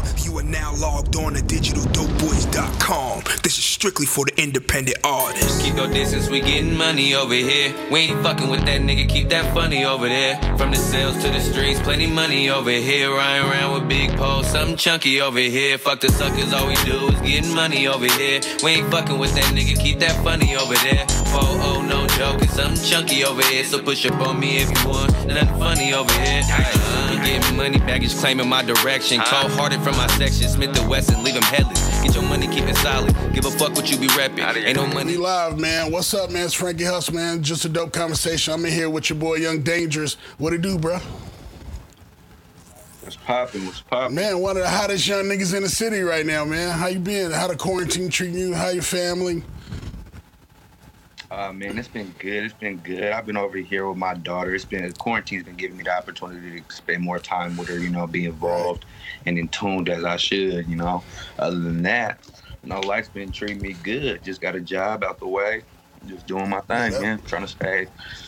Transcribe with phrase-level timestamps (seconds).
[0.00, 0.18] y'all.
[0.18, 3.22] You are now logged on to digitaldopeboys.com.
[3.42, 5.62] This is strictly for the independent artists.
[5.62, 7.74] Keep your distance, we getting money over here.
[7.90, 10.36] We ain't fucking with that nigga, keep that funny over there.
[10.56, 13.10] From the sales to the streets, plenty money over here.
[13.10, 15.78] Riding around with big poles, something chunky over here.
[15.78, 18.40] Fuck the suckers, all we do is getting money over here.
[18.62, 21.06] We ain't fucking with that nigga, keep that funny over there.
[21.32, 23.64] Oh, oh, no joke, it's something chunky over here.
[23.64, 26.42] So push up on me if you want, nothing funny over here.
[26.50, 29.20] Uh, getting money, baggage claiming my direction.
[29.20, 32.02] Cold hearted from my section, Smith the Wesson, leave him headless.
[32.02, 33.14] Get your money, keep it solid.
[33.32, 34.44] Give a fuck what you be repping.
[34.56, 35.12] Ain't no money.
[35.12, 35.92] We live, man.
[35.92, 36.44] What's up, man?
[36.44, 37.42] It's Frankie Huss, man.
[37.42, 38.54] Just a dope conversation.
[38.54, 40.14] I'm in here with your boy Young Dangerous.
[40.38, 40.98] What it do, bro?
[43.00, 43.66] What's poppin'?
[43.66, 44.14] What's poppin'?
[44.14, 46.70] Man, one of the hottest young niggas in the city right now, man.
[46.78, 47.32] How you been?
[47.32, 48.54] How the quarantine treating you?
[48.54, 49.42] How your family?
[51.30, 52.42] Uh, man, it's been good.
[52.44, 53.12] It's been good.
[53.12, 54.52] I've been over here with my daughter.
[54.52, 57.78] It's been quarantine's been giving me the opportunity to spend more time with her.
[57.78, 58.84] You know, be involved
[59.26, 60.66] and in tuned as I should.
[60.66, 61.04] You know,
[61.38, 62.18] other than that,
[62.64, 64.24] you know, life's been treating me good.
[64.24, 65.62] Just got a job out the way.
[66.08, 67.00] Just doing my thing, Yeah.
[67.00, 67.22] man.
[67.26, 67.86] Trying to stay.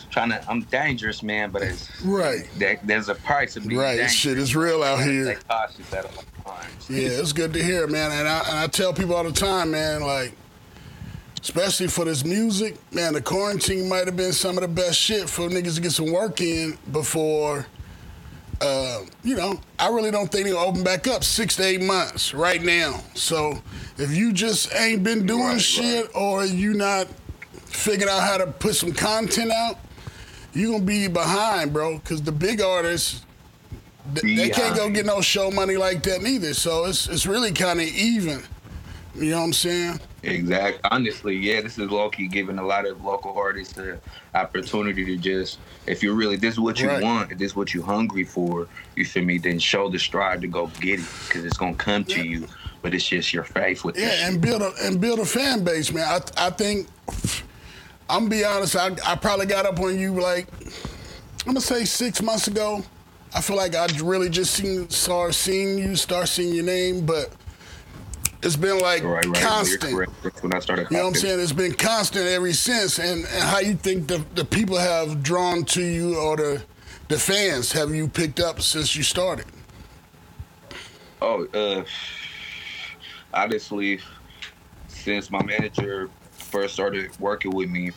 [0.09, 0.41] Trying to.
[0.49, 2.47] I'm dangerous, man, but it's Right.
[2.59, 3.95] that, there's a price of being Right.
[3.97, 4.13] dangerous.
[4.13, 5.39] Shit is real out Stay here.
[5.49, 6.89] cautious at all times.
[6.89, 8.11] Yeah, it's good to hear, man.
[8.11, 10.33] And I, and I tell people all the time, man, like,
[11.43, 15.29] especially for this music, man, the quarantine might have been some of the best shit
[15.29, 17.67] for niggas to get some work in before,
[18.61, 22.33] uh, you know, I really don't think they'll open back up six to eight months
[22.33, 23.01] right now.
[23.13, 23.61] So
[23.97, 27.07] if you just ain't been doing Right, shit or you not
[27.65, 29.79] figuring out how to put some content out,
[30.53, 31.99] you're gonna be behind, bro.
[31.99, 33.25] Cause the big artists,
[34.15, 36.53] th- they can't go get no show money like that neither.
[36.53, 38.43] So it's it's really kind of even.
[39.15, 39.99] You know what I'm saying?
[40.23, 40.79] Exactly.
[40.89, 43.99] Honestly, yeah, this is low key giving a lot of local artists the
[44.33, 47.03] opportunity to just, if you really, this is what you Right.
[47.03, 50.41] want, if this is what you're hungry for, you feel me, then show the stride
[50.41, 52.39] to go get it because it's going to come to Yeah.
[52.39, 52.47] you.
[52.81, 55.91] But it's just your faith with Yeah, and build a and build a fan base,
[55.93, 56.05] man.
[56.05, 56.87] I I think
[58.09, 58.75] I'm gonna be honest.
[58.75, 60.47] I I probably got up on you like
[61.45, 62.83] I'm gonna say six months ago.
[63.33, 67.31] I feel like I really just seen start seeing you, start seeing your name, but
[68.43, 69.35] it's been like Right, right.
[69.35, 70.09] Constant.
[70.41, 70.87] When I started.
[70.91, 71.39] You know what I'm saying?
[71.39, 72.99] It's been constant ever since.
[72.99, 76.63] And, and how you think the, the people have drawn to you or the
[77.09, 79.45] the fans have you picked up since you started?
[81.21, 81.83] Oh, uh,
[83.33, 83.99] honestly,
[84.87, 87.91] since my manager first started working with me,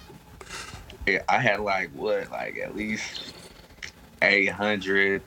[1.29, 3.33] I had like what, like at least
[4.23, 5.23] 800,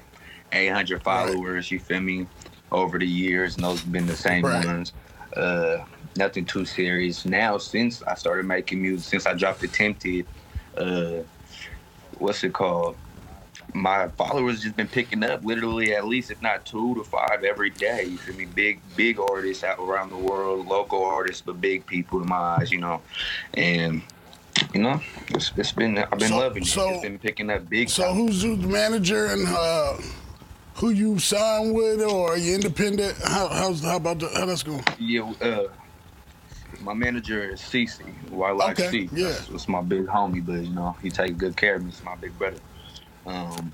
[0.52, 1.72] 800 followers.
[1.72, 2.28] You feel me?
[2.72, 4.63] Over the years, and those have been the same Right.
[4.63, 4.94] ones.
[5.35, 5.84] Uh,
[6.17, 7.25] nothing too serious.
[7.25, 10.25] Now, since I started making music, since I dropped Attempted,
[10.78, 11.19] uh,
[12.17, 12.95] what's it called?
[13.75, 17.69] my followers just been picking up literally at least if not two to five every
[17.69, 18.03] day.
[18.03, 18.45] You feel me?
[18.45, 22.72] Big big artists out around the world, local artists, but big people in my eyes,
[22.72, 23.00] you know.
[23.53, 24.01] And
[24.73, 26.67] you know, it's, it's been I've been So- loving it.
[26.67, 27.90] so- It's been picking up big.
[27.90, 28.16] So time.
[28.16, 29.97] who's the manager and uh,
[30.79, 33.17] who you signed with, or are you independent?
[33.23, 34.84] How how's how about the, how that's going?
[34.97, 35.63] Yeah, uh,
[36.81, 39.09] my manager is Cece, Wildlife Okay, C.
[39.13, 39.28] yeah.
[39.29, 41.91] That's, that's my big homie, but you know, he takes good care of me.
[41.91, 42.59] He's my big brother.
[43.25, 43.73] Um,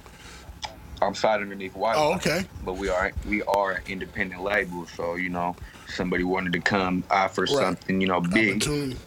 [1.01, 2.25] I'm signed underneath Wildlife.
[2.25, 2.47] Oh, okay.
[2.63, 4.87] but we are we are an independent label.
[4.87, 5.55] So you know,
[5.87, 8.61] somebody wanted to come offer something you know big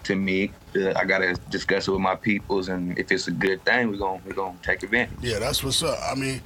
[0.05, 0.53] to me.
[0.77, 3.97] Uh, I gotta discuss it with my peoples, and if it's a good thing, we're
[3.97, 5.19] gonna we're gonna take advantage.
[5.21, 5.99] Yeah, that's what's up.
[6.09, 6.41] I mean,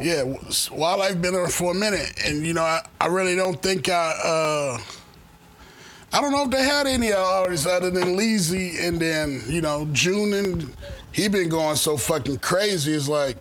[0.00, 0.22] yeah,
[0.70, 4.12] wildlife been there for a minute, and you know, I, I really don't think I.
[4.24, 4.78] Uh,
[6.12, 9.88] I don't know if they had any artists other than Leezy, and then you know
[9.92, 10.74] June, and
[11.12, 12.92] he been going so fucking crazy.
[12.92, 13.38] It's like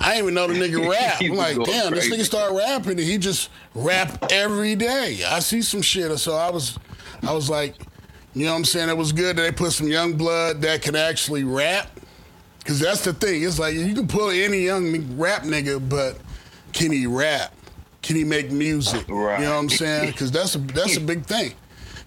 [0.00, 1.20] I ain't even know the nigga rap.
[1.20, 5.20] I'm like, damn, this nigga started rapping, and he just rap every day.
[5.28, 6.78] I see some shit, so I was,
[7.22, 7.76] I was like,
[8.32, 8.88] you know what I'm saying?
[8.88, 11.99] It was good that they put some young blood that can actually rap.
[12.70, 13.42] Cause that's the thing.
[13.42, 16.16] It's like you can pull any young rap nigga, but
[16.72, 17.52] can he rap?
[18.00, 19.08] Can he make music?
[19.08, 19.40] Right.
[19.40, 20.12] You know what I'm saying?
[20.12, 21.54] Cause that's a that's a big thing.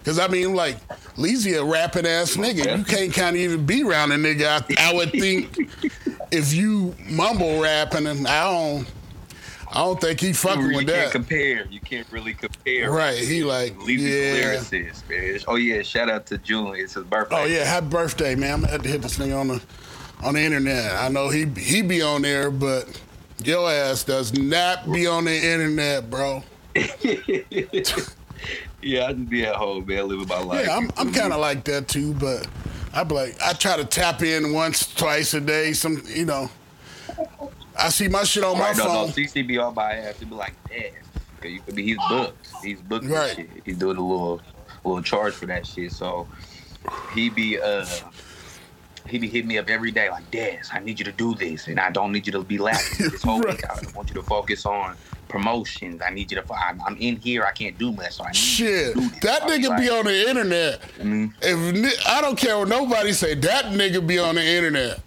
[0.06, 0.78] Cause I mean, like,
[1.16, 2.78] Leezy a rapping ass nigga.
[2.78, 4.64] You can't kind of even be around a nigga.
[4.78, 5.54] I, I would think
[6.32, 8.90] if you mumble rapping, and I don't,
[9.70, 10.94] I don't think he fucking You with that.
[10.94, 11.66] You can't compare.
[11.66, 12.90] You can't really compare.
[12.90, 14.54] Right, he like, Leave yeah.
[14.54, 15.40] lyricist, man.
[15.46, 16.74] Oh yeah, shout out to June.
[16.74, 17.36] It's his birthday.
[17.36, 18.54] Oh yeah, happy birthday, man!
[18.54, 19.62] I'm gonna have to hit this nigga on the
[20.24, 20.92] on the internet.
[20.96, 23.00] I know he he be on there, but
[23.44, 26.42] your ass does not be on the internet, bro.
[28.82, 30.66] Yeah, I just be at home, man, living my life.
[30.66, 32.46] Yeah, I'm I'm kind of like that too, but
[32.92, 35.72] I be like I try to tap in once, twice a day.
[35.72, 36.50] Some you know,
[37.78, 39.06] I see my shit on my Right, no, phone.
[39.06, 40.18] no, CC be on my ass.
[40.18, 40.92] He be like, damn.
[41.50, 42.46] You could be he's booked.
[42.62, 43.34] He's booking Right.
[43.34, 43.48] shit.
[43.64, 44.42] He's doing a little
[44.84, 45.90] little charge for that shit.
[45.92, 46.26] So
[47.14, 47.86] he be uh
[49.08, 51.66] he be hitting me up every day like, Des, I need you to do this,
[51.68, 53.62] and I don't need you to be laughing this whole week.
[53.70, 54.96] I want you to focus on
[55.28, 56.00] promotions.
[56.04, 56.54] I need you to.
[56.54, 57.44] I'm, I'm in here.
[57.44, 59.20] I can't do much, so I need Shit, you to do this.
[59.20, 60.80] that was nigga be like, on the internet.
[60.98, 61.32] Mhm.
[61.42, 65.00] If I don't care what nobody say, that nigga be on the internet.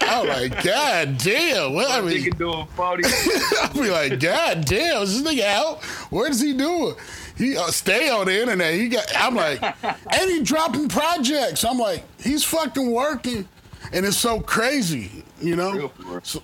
[0.00, 1.74] I'm like, God damn.
[1.74, 3.04] What I Nigga mean, doing 40.
[3.06, 5.84] I be like, God damn, is this nigga out?
[6.10, 6.94] What is he doing?
[7.36, 8.74] He uh, stay on the internet.
[8.74, 9.06] He got.
[9.16, 11.64] I'm like, and he dropping projects.
[11.64, 13.48] I'm like, he's fucking working,
[13.92, 15.72] and it's so crazy, you know.
[15.72, 16.20] Real for real.
[16.22, 16.42] So,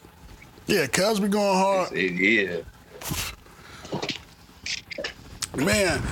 [0.66, 2.64] yeah, cuz we going hard, It is.
[5.56, 6.02] man.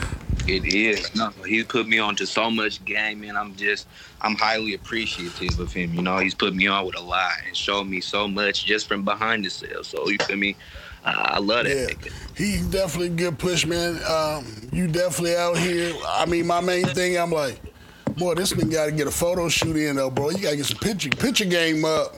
[0.47, 1.15] It is.
[1.15, 3.87] No, he's put me on to so much game, and I'm just,
[4.23, 5.93] I'm highly appreciative of him.
[5.93, 8.89] You know, he's put me on with a lot and showed me so much just
[8.89, 9.89] from behind the scenes.
[9.89, 10.57] So you feel me?
[11.17, 12.13] I, I love that Yeah, nigga.
[12.37, 14.01] he's definitely a good push, man.
[14.09, 15.95] Um, you definitely out here.
[16.07, 17.61] I mean, my main thing, I'm like,
[18.17, 20.31] boy, this nigga got to get a photo shoot in though, bro.
[20.31, 22.15] You got to get some picture picture game up.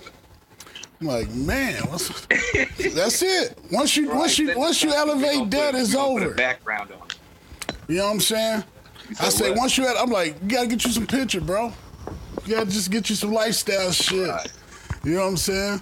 [1.01, 2.09] I'm like, man, what's,
[2.95, 3.59] that's it.
[3.73, 6.31] Once you once you once you elevate that, it's Put a over.
[6.35, 7.09] background on.
[7.89, 8.65] You know what I'm saying?
[9.09, 9.59] You I say what?
[9.61, 11.73] once you, I'm like, you gotta get you some picture, bro.
[12.45, 14.29] You gotta just get you some lifestyle shit.
[14.29, 14.53] Right.
[15.03, 15.81] You know what I'm saying?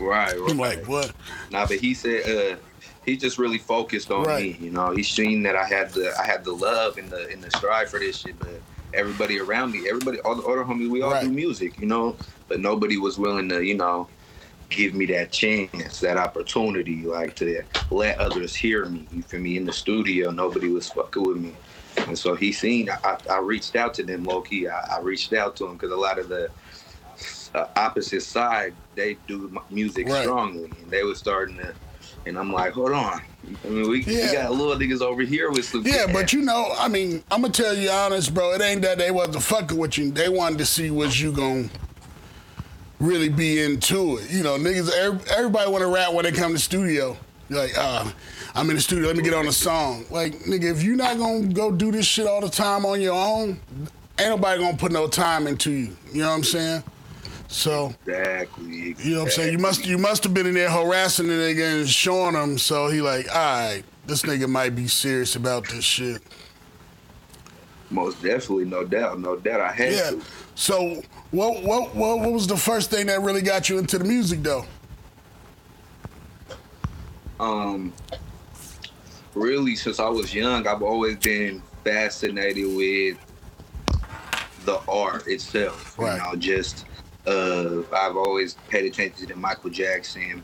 [0.00, 0.50] Right, right.
[0.50, 1.14] I'm like, what?
[1.50, 2.56] Nah, but he said uh,
[3.04, 4.42] he just really focused on Right.
[4.44, 4.66] me.
[4.66, 7.42] You know, he seen that I had the I had the love and the and
[7.42, 8.62] the strive for this shit, but
[8.94, 11.22] everybody around me, everybody, all the other homies, we all Right.
[11.22, 12.16] do music, you know,
[12.48, 14.08] but nobody was willing to, you know,
[14.70, 19.08] give me that chance, that opportunity, like to let others hear me.
[19.10, 19.56] You feel me?
[19.56, 21.56] In the studio, nobody was fucking with me.
[22.08, 24.68] And so he seen, I, I reached out to them, low key.
[24.68, 26.50] I, I reached out to him because a lot of the
[27.54, 30.22] uh, opposite side, they do music Right.
[30.24, 31.74] strongly, and they were starting to.
[32.26, 33.20] And I'm like, hold on.
[33.64, 34.26] I mean, we, Yeah.
[34.26, 35.86] we got a little niggas over here with some.
[35.86, 38.52] Yeah, but you know, I mean, I'm gonna tell you honest, bro.
[38.52, 40.10] It ain't that they wasn't fucking with you.
[40.10, 41.70] They wanted to see what you gon'
[42.98, 44.30] really be into it.
[44.30, 44.90] You know, niggas.
[44.92, 47.16] every- Everybody want to rap when they come to studio.
[47.48, 48.10] You're like, uh,
[48.56, 49.06] I'm in the studio.
[49.06, 50.04] Let me get on a song.
[50.10, 53.14] Like, nigga, if you're not gonna go do this shit all the time on your
[53.14, 53.60] own,
[54.18, 55.96] ain't nobody gonna put no time into you.
[56.12, 56.82] You know what I'm saying?
[57.48, 57.94] So.
[58.06, 58.96] exactly.
[58.98, 59.52] You know what I'm saying?
[59.52, 62.58] You must you must have been in there harassing the nigga and showing him.
[62.58, 66.22] So he like, all right, this nigga might be serious about this shit.
[67.90, 69.60] Most definitely, no doubt, no doubt.
[69.60, 70.10] I had Yeah.
[70.10, 70.22] to.
[70.56, 74.04] So what what what what was the first thing that really got you into the
[74.04, 74.64] music though?
[77.38, 77.92] um
[79.34, 83.18] really since I was young I've always been fascinated with
[84.64, 85.98] the art itself.
[85.98, 86.16] Right.
[86.16, 86.86] You know, just
[87.26, 90.42] uh I've always paid attention to Michael Jackson,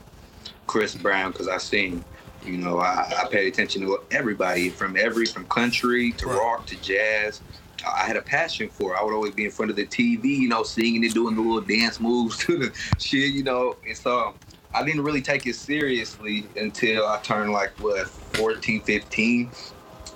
[0.67, 2.05] Chris Brown because I sing.
[2.45, 6.77] You know, I, I paid attention to everybody from every from country to rock to
[6.81, 7.41] jazz.
[7.87, 8.99] I had a passion for it.
[8.99, 11.41] I would always be in front of the TV, you know, singing and doing the
[11.41, 13.77] little dance moves to the shit, you know.
[13.87, 14.35] And so
[14.75, 19.51] I didn't really take it seriously until I turned like what 14, 15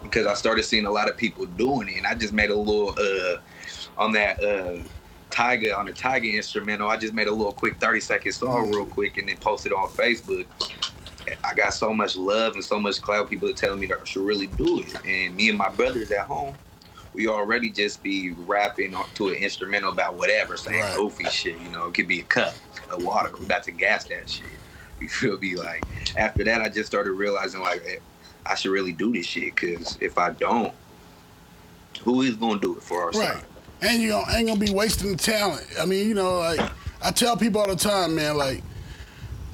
[0.03, 2.57] because I started seeing a lot of people doing it and I just made a
[2.57, 3.39] little uh
[3.99, 4.79] on that uh
[5.37, 8.87] Tiger on the Tiger instrumental, I just made a little quick 30 second song real
[8.87, 10.47] quick and then posted on Facebook.
[11.45, 13.29] I got so much love and so much clout.
[13.29, 14.95] People are telling me that I should really do it.
[15.05, 16.55] And me and my brothers at home,
[17.13, 20.97] we already just be rapping to an instrumental about whatever, saying Right.
[20.97, 21.61] goofy shit.
[21.61, 22.55] You know, it could be a cup
[22.91, 23.31] of water.
[23.39, 24.47] We about to gas that shit.
[25.03, 25.55] You feel me?
[25.57, 25.85] Like
[26.17, 27.99] after that, I just started realizing like eh,
[28.47, 30.73] I should really do this shit because if I don't,
[32.05, 33.17] who is gonna do it for us?
[33.17, 33.45] Right.
[33.83, 35.67] And you ain't gonna be wasting the talent.
[35.79, 36.61] I mean, you know, like
[37.03, 38.63] I tell people all the time, man, like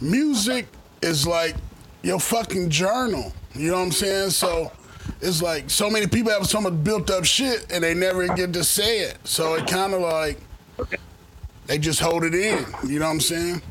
[0.01, 0.67] music
[1.01, 1.57] is like
[2.03, 3.33] your fucking journal.
[3.55, 4.31] You know what I'm saying?
[4.31, 4.73] So
[5.21, 8.53] it's like so many people have so much built up shit and they never get
[8.53, 9.19] to say it.
[9.25, 10.39] So it kind of like
[11.67, 12.65] they just hold it in.
[12.87, 13.63] You know what I'm saying?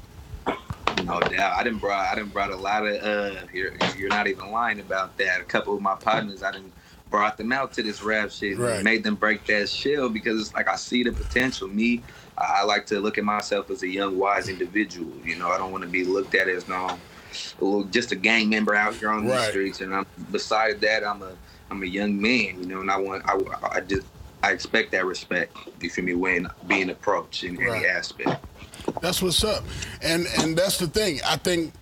[1.06, 1.58] No doubt.
[1.58, 4.80] I didn't brought I didn't brought a lot of uh you're you're not even lying
[4.80, 5.42] about that.
[5.42, 6.74] A couple of my partners I didn't
[7.12, 10.54] brought them out to this rap shit and made them break that shell because it's
[10.54, 11.68] like I see the potential.
[11.68, 12.02] Me,
[12.38, 15.12] I, I like to look at myself as a young, wise individual.
[15.24, 17.00] You know, I don't want to be looked at as um, no
[17.60, 19.82] little, just a gang member out here on the streets.
[19.82, 21.34] And I'm besides that I'm a
[21.70, 23.38] I'm a young man, you know, and I want I,
[23.78, 24.08] I just
[24.42, 25.56] I expect that respect.
[25.82, 26.16] You feel me?
[26.16, 27.84] When being approached in Right.
[27.84, 28.44] any aspect.
[29.02, 29.64] That's what's up.
[30.02, 31.20] And and that's the thing.
[31.26, 31.74] I think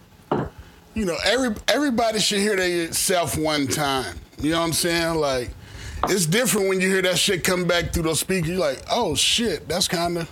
[0.94, 4.16] you know, every everybody should hear their self one time.
[4.42, 5.16] You know what I'm saying?
[5.16, 5.52] Like
[6.06, 8.50] it's different when you hear that shit come back through those speakers.
[8.52, 10.32] You're like, oh shit, that's kind of,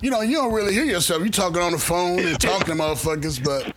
[0.00, 1.22] you know, you don't really hear yourself.
[1.24, 3.74] You talking on the phone and talking to motherfuckers, but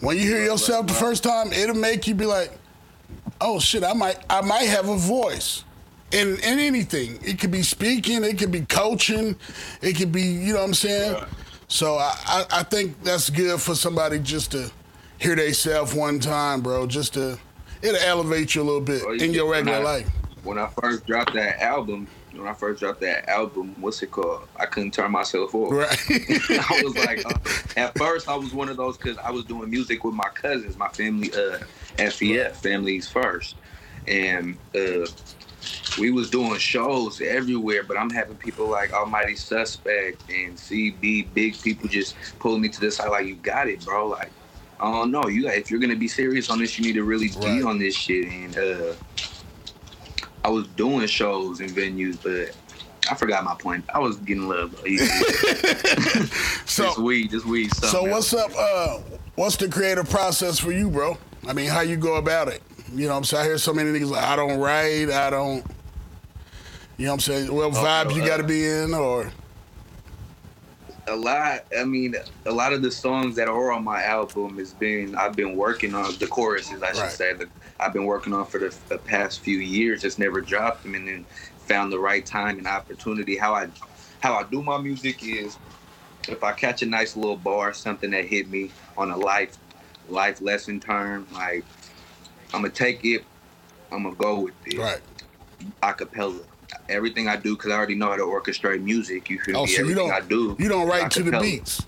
[0.00, 2.50] when you hear yourself the first time, it'll make you be like,
[3.40, 5.64] oh shit, I might I might have a voice.
[6.12, 7.18] In, in anything.
[7.24, 9.34] It could be speaking, it could be coaching,
[9.82, 11.24] it could be, you know what I'm saying?
[11.66, 14.70] So I, I, I think that's good for somebody just to
[15.18, 16.86] hear they self one time, bro.
[16.86, 17.38] Just to
[17.82, 20.10] it'll elevate you a little bit Well, in your when regular I- life.
[20.42, 24.46] When I first dropped that album, when I first dropped that album, what's it called?
[24.56, 25.72] I couldn't turn myself off.
[25.72, 25.98] Right.
[26.10, 27.32] I was like, uh,
[27.78, 30.76] at first I was one of those because I was doing music with my cousins,
[30.76, 31.60] my family, uh,
[31.96, 33.54] FEF, families first,
[34.06, 35.06] and uh,
[35.98, 37.82] we was doing shows everywhere.
[37.82, 42.80] But I'm having people like Almighty Suspect and CB, big people just pulling me to
[42.80, 44.08] the side like, you got it, bro.
[44.08, 44.30] Like,
[44.80, 47.28] I don't know, you if you're gonna be serious on this, you need to really
[47.28, 47.58] Right.
[47.58, 48.26] be on this shit.
[48.28, 48.94] And uh,
[50.44, 52.54] I was doing shows and venues, but.
[53.10, 53.84] I forgot my point.
[53.94, 54.74] I was getting love.
[56.64, 57.70] so just weed, just weed.
[57.74, 58.50] So what's else.
[58.50, 58.58] up?
[58.58, 59.00] Uh,
[59.34, 61.18] what's the creative process for you, bro?
[61.46, 62.62] I mean, how you go about it?
[62.94, 63.42] You know what I'm saying?
[63.42, 65.62] I hear so many niggas like, I don't write, I don't.
[66.96, 67.54] You know what I'm saying?
[67.54, 69.30] Well, vibe no, you got to be in, or
[71.08, 72.14] a lot i mean
[72.46, 75.94] a lot of the songs that are on my album has been i've been working
[75.94, 77.10] on the choruses i should Right.
[77.12, 77.48] say that
[77.80, 81.06] i've been working on for the, the past few years just never dropped them and
[81.08, 81.26] then
[81.58, 83.68] found the right time and opportunity how i
[84.20, 85.58] how i do my music is
[86.28, 89.58] if i catch a nice little bar something that hit me on a life
[90.08, 91.64] life lesson term like
[92.54, 93.24] i'm gonna take it
[93.92, 95.02] i'm gonna go with it right?
[95.82, 96.44] acapella
[96.88, 99.68] everything i do because i already know how to orchestrate music you feel Oh, me
[99.68, 101.82] so you everything don't i do you don't write to the beats.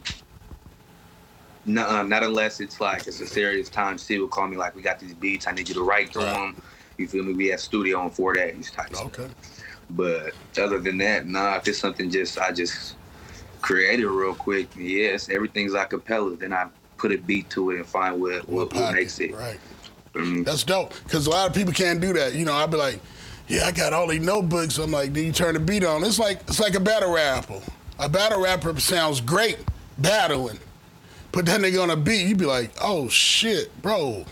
[1.68, 3.98] No, not unless it's like it's a serious time.
[3.98, 5.48] Steve will call me like, "We got these beats.
[5.48, 6.32] I need you to write to Right.
[6.32, 6.62] them."
[6.96, 7.32] You feel me?
[7.32, 8.94] We have studio on four days type.
[8.94, 9.06] stuff.
[9.06, 9.26] Okay.
[9.90, 11.56] But other than that, nah.
[11.56, 12.94] If it's something just I just
[13.62, 16.36] created real quick, yes, everything's a cappella.
[16.36, 16.66] Then I
[16.98, 19.34] put a beat to it and find what what, what makes it.
[19.34, 19.58] right?
[20.14, 20.94] Mm, That's dope.
[21.02, 22.34] Because a lot of people can't do that.
[22.34, 23.00] You know, I'd be like,
[23.48, 24.78] yeah, I got all these notebooks.
[24.78, 26.02] I'm like, then you turn the beat on.
[26.04, 27.60] It's like it's like a battle rapper.
[27.98, 29.58] A battle rapper sounds great
[29.98, 30.58] battling.
[31.32, 34.24] Put that nigga on a beat, you'd be like, oh shit, bro.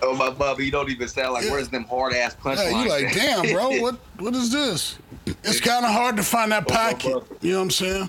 [0.00, 1.52] Oh my bubba, you don't even sound like Yeah.
[1.52, 2.70] where's them hard ass punchlines?
[2.70, 4.98] Yeah, you like, damn, bro, what what is this?
[5.26, 7.22] It's kind of hard to find that pocket.
[7.40, 8.08] You know what I'm saying?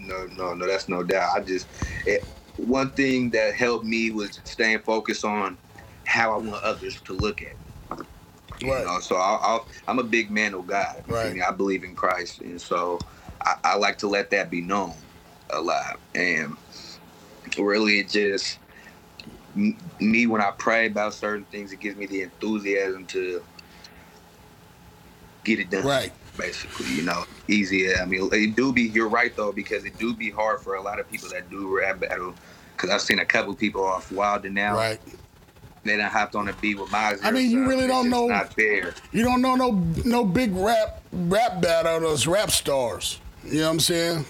[0.00, 1.30] No, no, no, that's no doubt.
[1.36, 1.66] I just
[2.06, 2.24] it,
[2.56, 5.56] one thing that helped me was staying focused on
[6.04, 7.48] how I want others to look at.
[7.48, 7.54] me.
[8.62, 11.02] You know, so I'll, I'll, I'm a big man of God.
[11.06, 11.40] Right.
[11.42, 13.00] I believe in Christ, and so
[13.44, 14.94] I, I like to let that be known
[15.50, 16.00] a lot.
[16.14, 16.56] And
[17.58, 18.58] really, it just
[19.54, 23.44] me when I pray about certain things, it gives me the enthusiasm to
[25.44, 26.12] get it done Right.
[26.36, 27.94] basically, you know, easy.
[27.94, 28.82] I mean, it do be.
[28.82, 31.76] You're right though, because it do be hard for a lot of people that do
[31.76, 32.34] rap battle.
[32.76, 35.00] Because I've seen a couple people off Wild and now Right.
[35.84, 37.18] They done hopped on a beat with Mozzy.
[37.24, 38.94] I mean, you really don't know- Not there.
[39.12, 39.72] You don't know no
[40.04, 43.18] no big rap rap battle those rap stars.
[43.44, 44.24] You know what I'm saying?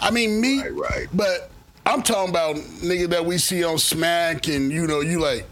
[0.00, 1.06] I mean me, Right, right.
[1.12, 1.50] but
[1.84, 5.44] I'm talking about nigga that we see on Smack and you know you like,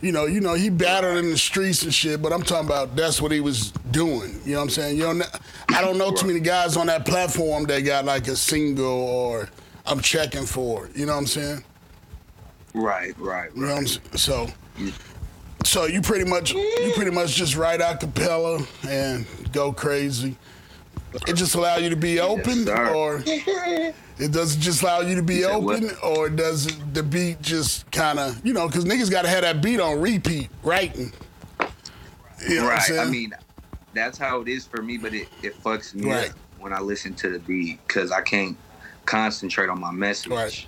[0.00, 2.22] you know you know he battled in the streets and shit.
[2.22, 4.40] But I'm talking about that's what he was doing.
[4.44, 4.96] You know what I'm saying?
[4.98, 5.24] You know,
[5.70, 9.48] I don't know too many guys on that platform that got like a single or
[9.84, 10.88] I'm checking for.
[10.94, 11.64] You know what I'm saying?
[12.74, 14.46] Right, right, You know what I'm So,
[14.76, 14.92] mm.
[15.64, 20.36] so you pretty much you pretty much just write a cappella and go crazy.
[21.26, 22.94] It just allow you to be open, sir.
[22.94, 25.76] or it does it just allow you to be what?
[25.76, 28.66] open, or does it, the beat just kind of you know?
[28.66, 31.12] Because niggas got to have that beat on repeat, writing.
[32.46, 32.90] You know right.
[32.92, 33.32] I mean,
[33.94, 36.30] that's how it is for me, but it, it fucks me Right.
[36.30, 38.56] up when I listen to the beat because I can't
[39.06, 40.30] concentrate on my message.
[40.30, 40.66] Right.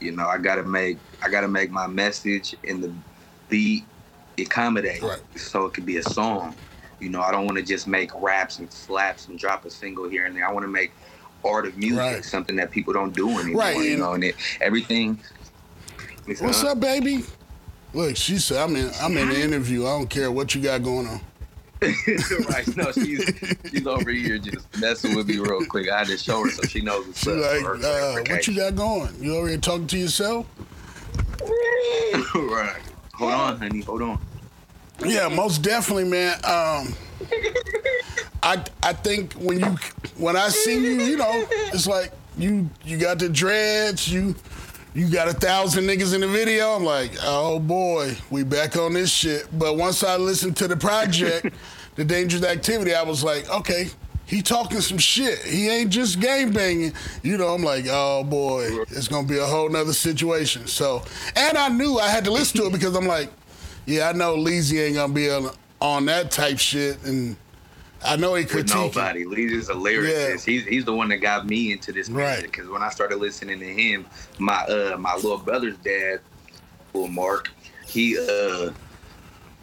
[0.00, 2.92] You know, I gotta make I gotta make my message and the
[3.48, 3.84] beat
[4.38, 5.20] accommodate Right.
[5.36, 6.54] so it could be a song.
[6.98, 10.08] You know, I don't want to just make raps and slaps and drop a single
[10.08, 10.46] here and there.
[10.46, 10.92] I want to make
[11.44, 12.24] art of music, Right.
[12.24, 13.62] something that people don't do anymore.
[13.62, 15.18] Right, You know, and it, everything.
[16.38, 17.24] What's uh, up, baby?
[17.92, 19.84] Look, she said I'm in I'm in the interview.
[19.86, 21.20] I don't care what you got going on.
[22.50, 22.76] right.
[22.76, 23.24] No, she's
[23.70, 25.88] she's over here just messing with me real quick.
[25.90, 27.38] I had to show her so she knows what's She up.
[27.38, 29.14] like, her uh, what you got going?
[29.22, 30.46] You over here talking to yourself?
[32.34, 32.76] right.
[33.14, 33.80] Hold on, honey.
[33.82, 34.18] Hold on.
[35.04, 36.34] Yeah, most definitely, man.
[36.44, 36.94] Um,
[38.42, 39.76] I I think when you
[40.16, 44.34] when I see you, you know, it's like you you got the dreads, you
[44.94, 46.70] you got a thousand niggas in the video.
[46.70, 49.46] I'm like, oh boy, we back on this shit.
[49.56, 51.54] But once I listened to the project,
[51.94, 53.88] the dangerous activity, I was like, okay.
[54.26, 55.40] He talking some shit.
[55.40, 56.92] He ain't just game banging.
[57.24, 60.68] You know, I'm like, oh boy, it's gonna be a whole nother situation.
[60.68, 61.02] So,
[61.34, 63.28] and I knew I had to listen to it because I'm like,
[63.86, 67.36] Yeah, I know Leezy ain't gonna be on, on that type shit, and
[68.04, 68.74] I know he critiquing.
[68.74, 69.24] nobody.
[69.24, 70.44] Lee's a lyricist.
[70.44, 72.32] He's he's the one that got me into this Right.
[72.38, 72.52] music.
[72.52, 74.06] Because when I started listening to him,
[74.38, 76.20] my uh my little brother's dad,
[76.92, 77.50] well Mark,
[77.86, 78.70] he uh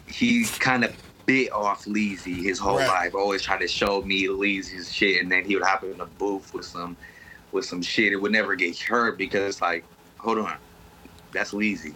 [0.06, 0.94] he kind of
[1.26, 2.86] bit off Leezy his whole Right.
[2.88, 3.14] life.
[3.14, 6.54] Always tried to show me Leezy's shit, and then he would hop in the booth
[6.54, 6.96] with some
[7.52, 8.12] with some shit.
[8.12, 9.84] It would never get heard because it's like,
[10.18, 10.54] hold on,
[11.32, 11.94] that's Leezy.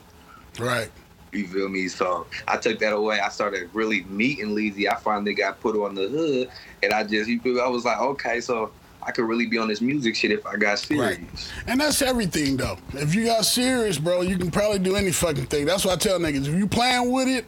[0.58, 0.90] Right.
[1.32, 1.88] You feel me?
[1.88, 3.20] So I took that away.
[3.20, 4.90] I started really meeting Leezy.
[4.90, 6.50] I finally got put on the hood,
[6.82, 8.70] and I just, you feel, I was like, okay, so
[9.02, 11.18] I could really be on this music shit if I got serious.
[11.18, 11.52] Right.
[11.66, 12.76] And that's everything though.
[12.92, 15.64] If you got serious, bro, you can probably do any fucking thing.
[15.64, 17.46] That's why I tell niggas, if you playing with it,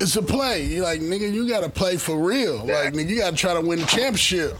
[0.00, 0.64] it's a play.
[0.64, 2.58] You like, nigga, you gotta play for real.
[2.58, 4.56] Like, nigga, you gotta try to win the championship.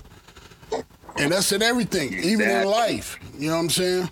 [1.17, 3.19] And that's in everything, even in life.
[3.39, 4.11] You know what I'm saying?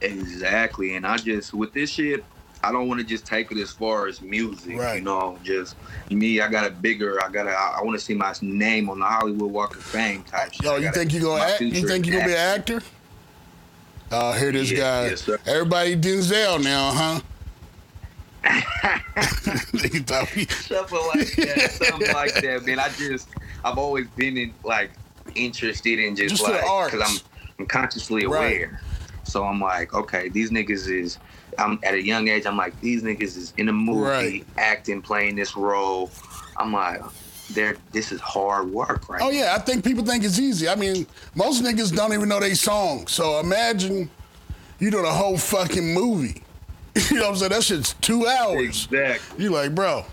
[0.00, 0.96] Exactly.
[0.96, 2.24] And I just with this shit,
[2.64, 4.78] I don't want to just take it as far as music.
[4.78, 4.96] Right.
[4.96, 5.74] You know, just
[6.10, 6.40] me.
[6.40, 7.22] I got a bigger.
[7.22, 7.44] I got.
[7.44, 10.62] to I, want to see my name on the Hollywood Walk of Fame type shit.
[10.62, 11.60] Yo, you think you gonna act?
[11.60, 12.80] You think you gonna be an actor?
[14.12, 15.06] Oh, here this Yeah, guy.
[15.08, 15.38] yes, sir.
[15.46, 17.20] Everybody Denzel now, huh?
[19.72, 22.78] Nigga thought he- something like that, something like that, man.
[22.78, 23.28] I just,
[23.64, 24.90] I've always been in like
[25.34, 26.60] interested in just, Just like
[26.92, 28.40] because I'm, I'm consciously aware.
[28.40, 28.56] Right.
[28.58, 28.80] aware.
[29.24, 31.18] So I'm like, okay, these niggas is.
[31.58, 32.46] I'm at a young age.
[32.46, 34.46] I'm like, these niggas is in a movie, Right.
[34.56, 36.10] acting, playing this role.
[36.56, 37.00] I'm like,
[37.50, 39.20] they're this is hard work, right?
[39.22, 40.68] Oh yeah, I think people think it's easy.
[40.68, 43.06] I mean, most niggas don't even know they song.
[43.06, 44.08] So imagine
[44.78, 46.42] you doing a whole fucking movie.
[47.10, 47.52] you know what I'm saying?
[47.52, 48.86] That shit's two hours.
[48.86, 49.44] Exactly.
[49.44, 50.04] You like, bro,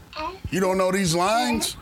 [0.52, 1.76] you don't know these lines?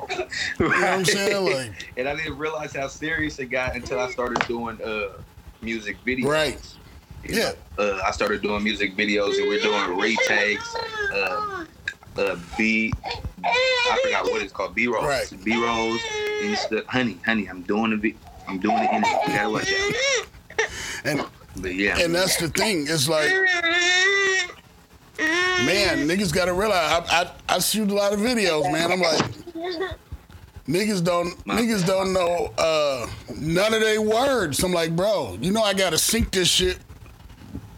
[0.00, 0.16] You
[0.60, 1.44] know what I'm saying?
[1.44, 5.20] Like- and I didn't realize how serious it got until I started doing uh
[5.60, 6.24] music videos.
[6.28, 6.74] Right.
[7.24, 7.52] You Yeah.
[7.78, 10.74] know, uh, I started doing music videos and we're doing retakes,
[11.14, 11.64] uh,
[12.16, 12.92] uh, B,
[13.44, 15.44] I forgot what it's called, B rolls, Right.
[15.44, 16.00] B rolls,
[16.42, 16.84] and stuff.
[16.86, 18.16] Honey, honey, I'm doing the, vi-
[18.48, 19.16] I'm doing the interview.
[19.26, 20.66] You gotta watch out.
[21.04, 21.24] And
[21.56, 22.86] But yeah, and that's the thing.
[22.88, 23.30] It's like,
[25.18, 27.04] man, niggas gotta realize.
[27.10, 28.90] I, I I shoot a lot of videos, man.
[28.92, 29.20] I'm like,
[30.68, 34.62] niggas don't niggas don't know uh, none of their words.
[34.62, 36.78] I'm like, bro, you know I gotta sync this shit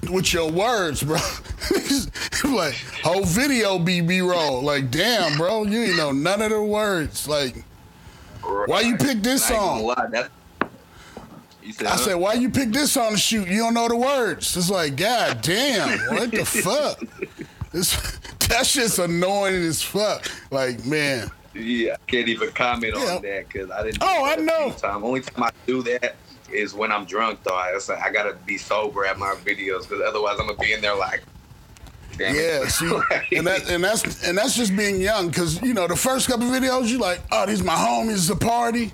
[0.08, 1.18] with your words, bro.
[2.42, 4.62] Like whole video be B roll.
[4.62, 7.28] Like, damn, bro, you ain't know none of the words.
[7.28, 7.64] Like,
[8.42, 10.10] why you pick this I ain't gonna song?
[10.10, 10.30] that's-
[11.72, 11.96] said, I huh?
[11.98, 13.46] said, why you pick this song to shoot?
[13.46, 14.56] You don't know the words.
[14.56, 16.98] It's like, god damn, what the fuck?
[17.70, 17.92] This,
[18.48, 20.26] that shit's annoying as fuck.
[20.50, 21.30] Like, man.
[21.54, 23.16] Yeah, I can't even comment Yeah.
[23.16, 23.98] on that because I didn't.
[24.00, 24.72] Oh, I know.
[24.72, 25.04] Time.
[25.04, 26.16] Only time I do that
[26.52, 27.42] is when I'm drunk.
[27.42, 30.72] Though I, like, I gotta be sober at my videos because otherwise I'm gonna be
[30.72, 31.22] in there like.
[32.16, 32.86] Damn Yeah, see,
[33.36, 36.46] and that and that's and that's just being young, because you know the first couple
[36.46, 38.92] videos you like, oh, these my homies, a party.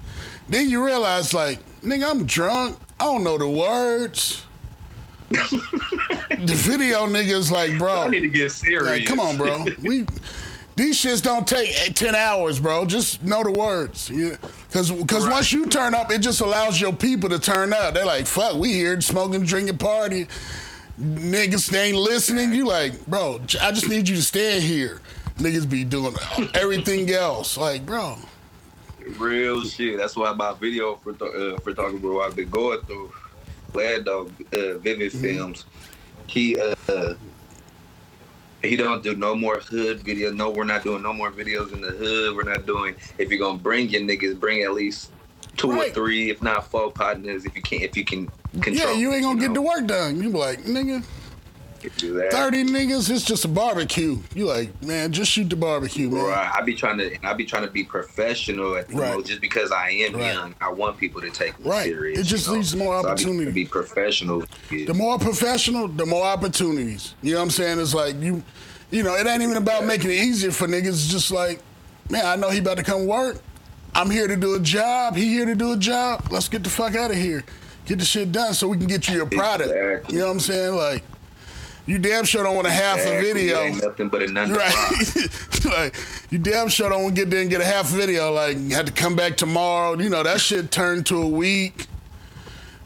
[0.49, 2.79] Then you realize like, nigga, I'm drunk.
[3.01, 4.45] I don't know the words.
[5.29, 8.87] the video niggas like, bro, I need to get serious.
[8.87, 9.65] Like, come on, bro.
[9.83, 10.07] We
[10.77, 12.85] these shits don't take 10 hours, bro.
[12.85, 14.11] Just know the words.
[14.11, 14.37] Yeah.
[14.73, 17.95] Cause, cause once you turn up, it just allows your people to turn up.
[17.95, 20.27] They're like, fuck, we here smoking, drinking, party.
[21.01, 22.53] Niggas ain't listening.
[22.53, 25.01] You like, bro, I just need you to stand here.
[25.39, 26.15] Niggas be doing
[26.55, 27.57] everything else.
[27.57, 28.17] Like, bro.
[29.19, 29.99] Real shit.
[29.99, 33.13] That's why my video for uh, for talking about what I've been going through.
[33.73, 35.21] Glad dog, uh, Vivid Mm-hmm.
[35.21, 35.65] Films.
[36.27, 36.75] He uh,
[38.67, 40.33] he don't do no more hood video.
[40.33, 42.37] No, we're not doing no more videos in the hood.
[42.37, 42.95] We're not doing.
[43.19, 45.11] If you're gonna bring your niggas, bring at least
[45.57, 45.91] two Right.
[45.91, 47.45] or three, if not four partners.
[47.45, 48.29] If you can't, if you can
[48.61, 48.75] control.
[48.75, 50.23] Yeah, you ain't gonna get the work done.
[50.23, 51.03] You be like, nigga,
[51.81, 54.19] 30 niggas, it's just a barbecue.
[54.35, 56.25] You like, man, just shoot the barbecue, man.
[56.25, 58.77] Right, I be trying to, I be trying to be professional.
[58.77, 59.13] At, you Right.
[59.15, 60.33] know, just because I am Right.
[60.35, 61.85] young, I want people to take me Right.
[61.85, 62.19] serious.
[62.21, 62.59] It just you know?
[62.59, 63.51] leaves more So I be- opportunity.
[63.53, 64.45] be professional.
[64.71, 67.15] The more professional, the more opportunities.
[67.23, 67.81] You know what I'm saying?
[67.81, 68.43] It's like you,
[68.91, 70.89] you know, it ain't even about making it easier for niggas.
[70.89, 71.61] It's just like,
[72.11, 73.39] man, I know he about to come work.
[73.95, 75.17] I'm here to do a job.
[75.17, 76.27] He here to do a job.
[76.31, 77.45] Let's get the fuck out of here.
[77.87, 79.71] Get the shit done so we can get you your product.
[79.71, 80.15] Exactly.
[80.15, 80.75] You know what I'm saying?
[80.75, 81.03] Like,
[81.87, 83.61] you damn sure don't want a half a video.
[83.61, 84.27] Ain't nothing but a.
[84.27, 85.65] Right.
[85.65, 85.97] like,
[86.31, 88.33] you damn sure don't want to get there and get a half video.
[88.33, 89.97] Like, you had to come back tomorrow.
[89.99, 91.87] You know, that shit turned to a week.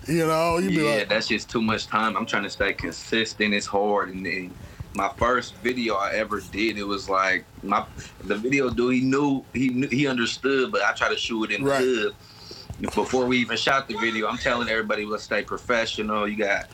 [0.06, 2.16] You know, you be Yeah, like, that's just too much time.
[2.16, 3.54] I'm trying to stay consistent.
[3.54, 4.08] It's hard.
[4.10, 4.52] And then
[4.94, 7.84] my first video I ever did, it was like my
[8.24, 8.94] the video dude.
[8.94, 11.78] He knew he knew, he understood, but I try to shoot it in Right.
[11.78, 12.14] the hood.
[12.94, 16.26] Before we even shot the video, I'm telling everybody let's stay professional.
[16.26, 16.66] You got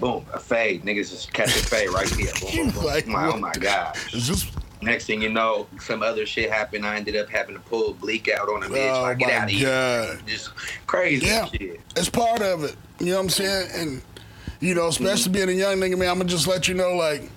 [0.00, 0.84] boom, a fade.
[0.84, 2.32] Niggas just catch a fade right here.
[2.40, 2.84] Boom, boom, boom.
[2.84, 3.96] Like, I'm oh my god.
[4.08, 6.86] Just Next thing you know, some other shit happened.
[6.86, 8.96] I ended up having to pull bleak out on a bitch.
[8.96, 9.66] Oh, like, get my out of here.
[9.66, 10.26] God.
[10.26, 10.54] Just
[10.86, 11.46] crazy Yeah.
[11.46, 11.80] shit.
[11.96, 12.76] it's part of it.
[13.00, 13.68] You know what I'm saying?
[13.74, 14.02] And
[14.60, 15.46] you know, especially mm-hmm.
[15.46, 17.30] being a young nigga, man, I'm gonna just let you know, like,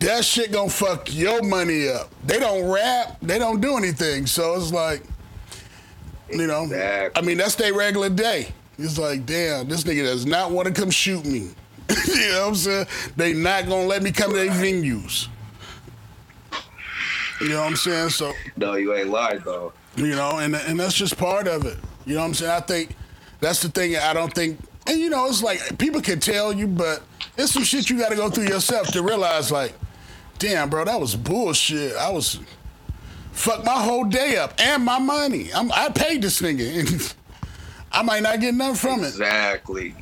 [0.00, 2.10] that shit gonna fuck your money up.
[2.24, 4.26] They don't rap, they don't do anything.
[4.26, 5.02] So it's like,
[6.30, 7.22] you know, Exactly.
[7.22, 8.48] I mean, that's their regular day.
[8.78, 11.50] It's like, damn, this nigga does not want to come shoot me.
[12.08, 12.86] you know what I'm saying?
[13.16, 15.28] They not gonna let me come to their venues.
[17.40, 18.10] You know what I'm saying?
[18.10, 19.72] So No, you ain't lied though.
[19.96, 21.76] you know, and and that's just part of it.
[22.06, 22.50] You know what I'm saying?
[22.52, 22.94] I think
[23.40, 23.96] that's the thing.
[23.96, 27.02] I don't think, and you know, it's like people can tell you, but
[27.36, 29.74] it's some shit you got to go through yourself to realize, like,
[30.38, 31.96] damn, bro, that was bullshit.
[31.96, 32.38] I was
[33.32, 35.50] fuck my whole day up and my money.
[35.52, 37.14] I'm, I paid this nigga, and
[37.92, 39.08] I might not get nothing from it.
[39.08, 39.94] Exactly.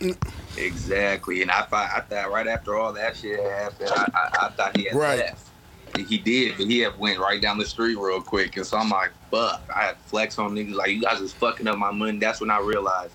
[0.00, 0.16] Mm.
[0.56, 1.42] Exactly.
[1.42, 4.76] And I thought, I thought right after all that shit happened, I, I, I thought
[4.76, 5.18] he had Right.
[5.18, 5.48] left.
[5.94, 8.56] He did, but he had went right down the street real quick.
[8.56, 9.62] And so I'm like, fuck.
[9.74, 12.18] I had flex on niggas like you guys is fucking up my money.
[12.18, 13.14] That's when I realized,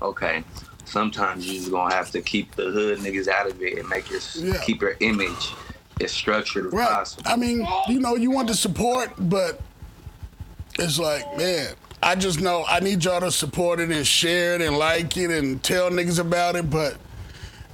[0.00, 0.44] okay,
[0.84, 4.08] sometimes you just gonna have to keep the hood niggas out of it and make
[4.08, 4.60] your Yeah.
[4.62, 5.58] keep your image
[6.00, 6.88] as structured as Right.
[6.88, 7.30] possible.
[7.30, 9.60] I mean, you know, you want the support, but
[10.78, 11.74] it's like, man,
[12.06, 15.28] I just know I need y'all to support it and share it and like it
[15.28, 16.98] and tell niggas about it, but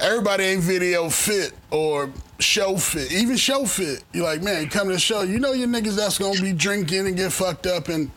[0.00, 4.02] everybody ain't video fit or show fit, even show fit.
[4.14, 7.06] You're like, man, come to the show, you know your niggas that's gonna be drinking
[7.08, 8.10] and get fucked up and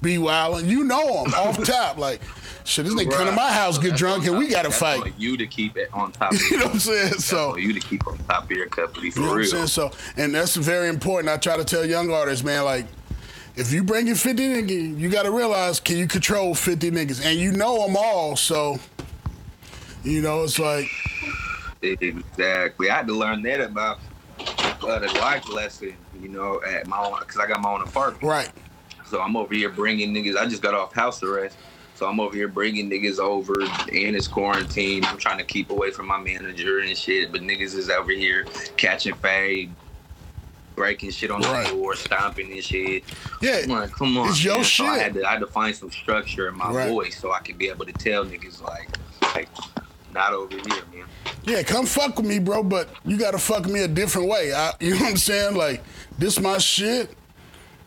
[0.00, 0.70] be wilding.
[0.70, 1.98] You know them off top.
[1.98, 2.20] Like,
[2.62, 5.14] shit, this nigga come to my house, get drunk, and we gotta fight.
[5.18, 6.32] you to keep it on top.
[6.34, 7.14] Of You know what I'm saying?
[7.14, 7.56] So.
[7.56, 9.50] You to keep on top of your company for You know what I'm real.
[9.50, 9.66] saying?
[9.66, 11.28] So, and that's very important.
[11.28, 12.86] I try to tell young artists, man, like,
[13.56, 17.24] if you bring in 50 niggas, you got to realize, can you control 50 niggas?
[17.24, 18.78] And you know them all, so,
[20.04, 20.88] you know, it's like,
[21.82, 22.90] Exactly.
[22.90, 23.98] I had to learn that about
[24.38, 28.22] uh, the life lesson, you know, at my own, because I got my own apartment.
[28.24, 28.50] right,
[29.06, 30.36] So I'm over here bringing niggas.
[30.36, 31.56] I just got off house arrest.
[31.94, 35.02] So I'm over here bringing niggas over and it's quarantine.
[35.06, 37.32] I'm trying to keep away from my manager and shit.
[37.32, 38.44] But niggas is over here
[38.76, 39.72] catching fade,
[40.76, 41.66] breaking shit on Right.
[41.66, 43.02] the door, stomping and shit.
[43.40, 44.28] yeah, I'm like, come on.
[44.28, 44.62] It's your.
[44.62, 45.02] So I shit.
[45.02, 46.88] had, to, I had to find some structure in my Right.
[46.88, 48.88] voice so I could be able to tell niggas, like,
[49.34, 49.48] like
[50.12, 51.06] not over here, man.
[51.44, 54.52] yeah, come fuck with me, bro, but you got to fuck me a different way.
[54.54, 55.56] I, you know what I'm saying?
[55.56, 55.82] Like,
[56.18, 57.10] this my shit.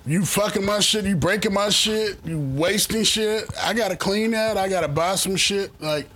[0.05, 3.47] You fucking my shit, you breaking my shit, you wasting shit.
[3.61, 4.57] I gotta clean that.
[4.57, 5.69] I gotta buy some shit.
[5.81, 6.07] Like,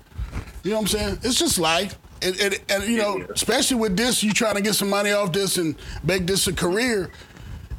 [0.63, 1.19] you know what I'm saying?
[1.21, 1.99] It's just life.
[2.23, 5.31] It, it, and you know, especially with this, you trying to get some money off
[5.31, 7.11] this and make this a career.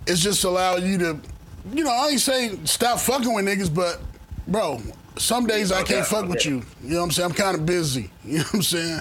[0.07, 1.20] It's just allow you to,
[1.72, 4.00] you know, I ain't saying stop fucking with niggas, but
[4.46, 4.83] bro,
[5.16, 6.62] some days I can't fuck with you.
[6.83, 7.30] You know what I'm saying?
[7.30, 8.11] I'm kind of busy.
[8.24, 9.00] You know what I'm saying?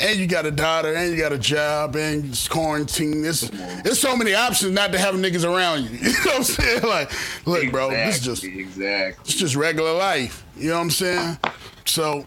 [0.00, 3.24] And you got a daughter, and you got a job, and it's quarantine.
[3.24, 3.48] It's
[3.82, 5.90] there's so many options not to have niggas around you.
[6.02, 6.82] You know what I'm saying?
[6.86, 7.12] Like,
[7.46, 9.22] look, bro, this is just exactly.
[9.24, 10.44] it's just regular life.
[10.56, 11.38] You know what I'm saying?
[11.84, 12.26] So,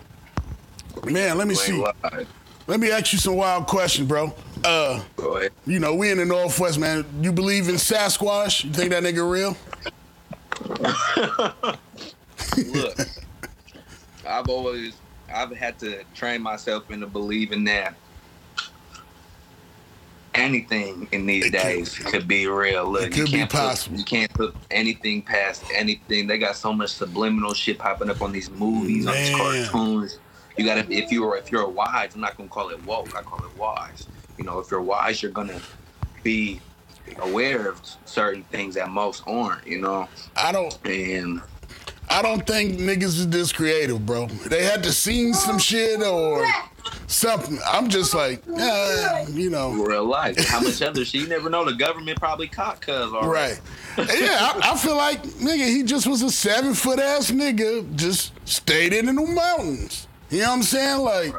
[1.06, 1.84] man, let me see.
[2.68, 4.34] Let me ask you some wild questions, bro.
[4.64, 5.54] Uh, Go ahead.
[5.66, 7.06] you know, we in the Northwest, man.
[7.22, 8.66] You believe in Sasquatch?
[8.66, 9.56] You think that nigga real?
[12.74, 12.98] Look,
[14.28, 14.96] I've always
[15.34, 17.96] I've had to train myself into believing that
[20.34, 22.92] anything in these It could- days could be real.
[22.92, 23.98] Look, it could be can't put- possible.
[23.98, 26.28] you can't put anything past anything.
[26.28, 30.20] They got so much subliminal shit popping up on these movies, on these cartoons.
[30.58, 33.16] You gotta if you're if you're wise, I'm not gonna call it woke.
[33.16, 34.08] I call it wise.
[34.38, 35.60] You know, if you're wise, you're gonna
[36.24, 36.60] be
[37.20, 39.66] aware of certain things that most aren't.
[39.68, 40.78] You know, I don't.
[40.86, 41.42] and
[42.10, 44.28] I don't think niggas is this creative, bro.
[44.28, 46.46] They had to sing some shit or
[47.08, 47.60] something.
[47.68, 50.38] I'm just like, you know, real life.
[50.48, 51.22] How much other shit?
[51.22, 51.66] You never know.
[51.66, 53.60] The government probably caught cuz already.
[53.98, 54.08] right?
[54.20, 58.32] yeah, I, I feel like nigga, he just was a seven foot ass nigga, just
[58.46, 60.07] stayed in the mountains.
[60.30, 61.00] You know what I'm saying?
[61.02, 61.34] Like,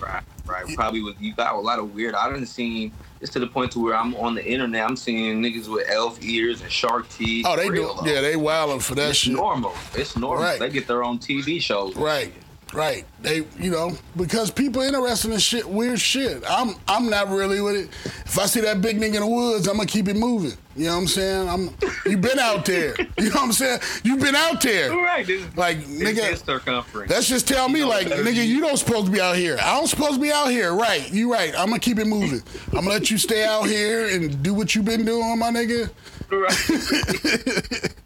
[0.00, 0.64] Right, right.
[0.76, 2.14] Probably with you got a lot of weird.
[2.14, 2.92] I done see.
[3.20, 4.88] It's to the point to where I'm on the internet.
[4.88, 7.44] I'm seeing niggas with elf ears and shark teeth.
[7.46, 9.34] oh, they do, yeah, they wilding for that It's shit.
[9.34, 9.74] normal.
[9.94, 10.42] It's normal.
[10.42, 10.58] Right.
[10.58, 11.94] They get their own TV shows.
[11.96, 12.32] Right.
[12.72, 13.04] Right.
[13.20, 16.42] They you know, because people interested in shit weird shit.
[16.48, 17.88] I'm I'm not really with it.
[18.26, 20.52] If I see that big nigga in the woods, I'm gonna keep it moving.
[20.76, 21.48] You know what I'm saying?
[21.48, 21.70] I'm
[22.06, 22.94] you been out there.
[23.18, 23.80] You know what I'm saying?
[24.04, 24.90] You've been out there.
[24.92, 25.26] Right.
[25.26, 28.60] This, Like nigga that's just tell me know like nigga, you you.
[28.60, 29.58] don't supposed to be out here.
[29.60, 30.72] I don't supposed to be out here.
[30.72, 31.12] Right.
[31.12, 31.52] You right.
[31.58, 32.40] I'm gonna keep it moving.
[32.68, 35.90] I'm gonna let you stay out here and do what you've been doing, my nigga.
[36.30, 37.92] right.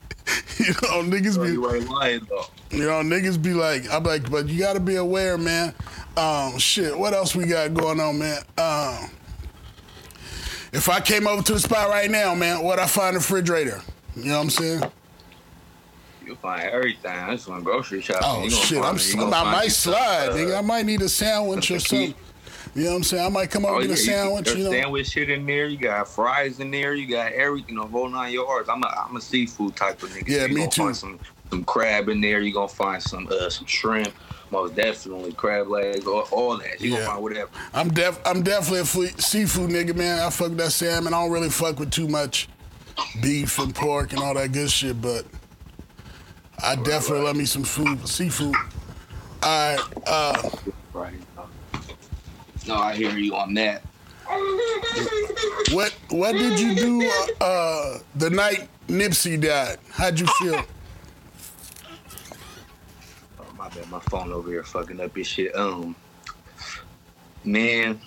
[0.68, 2.46] You know, niggas be you ain't lying though.
[2.70, 5.74] You know, niggas be like, I'm like, but you gotta be aware, man.
[6.16, 8.38] Um, shit, what else we got going on, man?
[8.56, 9.10] Um,
[10.72, 13.20] if I came over to the spot right now, man, what I find in the
[13.20, 13.80] refrigerator?
[14.16, 14.82] You know what I'm saying?
[16.24, 17.10] You'll find everything.
[17.12, 18.20] I just went grocery shop.
[18.22, 20.58] Oh shit, I'm, I'm, I might slide, nigga.
[20.58, 22.14] I might need a sandwich or something.
[22.74, 23.24] You know what I'm saying?
[23.24, 24.46] I might come over Oh, a sandwich.
[24.46, 25.66] got You know, sandwich shit in there.
[25.66, 26.94] You got fries in there.
[26.94, 28.68] You got everything, the whole nine yards.
[28.68, 30.26] I'm a I'm a seafood type of nigga.
[30.28, 30.82] Yeah, you me gonna too.
[30.82, 32.40] Find some some crab in there.
[32.40, 34.12] You are gonna find some uh some shrimp.
[34.50, 36.80] Most definitely crab legs, all, all that.
[36.80, 36.96] You Yeah.
[36.98, 37.50] gonna find whatever.
[37.72, 40.18] I'm def I'm definitely a fle- seafood nigga, man.
[40.20, 41.14] I fuck with that salmon.
[41.14, 42.48] I don't really fuck with too much
[43.22, 45.26] beef and pork and all that good shit, but
[46.62, 48.54] I definitely love me some food, seafood.
[49.42, 50.50] All right, uh,
[50.92, 51.14] Right.
[52.66, 53.82] No, I hear you on that.
[55.72, 59.78] what what did you do uh, uh, the night Nipsey died?
[59.90, 60.64] How'd you feel?
[63.38, 65.54] Oh, my bad, my phone over here fucking up his shit.
[65.54, 65.94] Um,
[67.44, 68.00] man,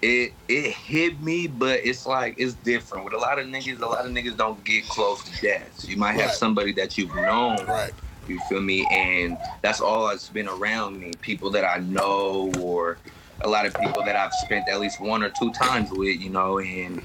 [0.00, 3.04] it it hit me, but it's like it's different.
[3.04, 5.84] With a lot of niggas, a lot of niggas don't get close to death.
[5.86, 6.34] You might have Right.
[6.34, 7.92] somebody that you've known, Right.
[8.26, 8.84] You feel me?
[8.90, 11.12] And that's all that's been around me.
[11.20, 12.98] People that I know, or
[13.42, 16.20] a lot of people that I've spent at least one or two times with.
[16.20, 17.02] You know, and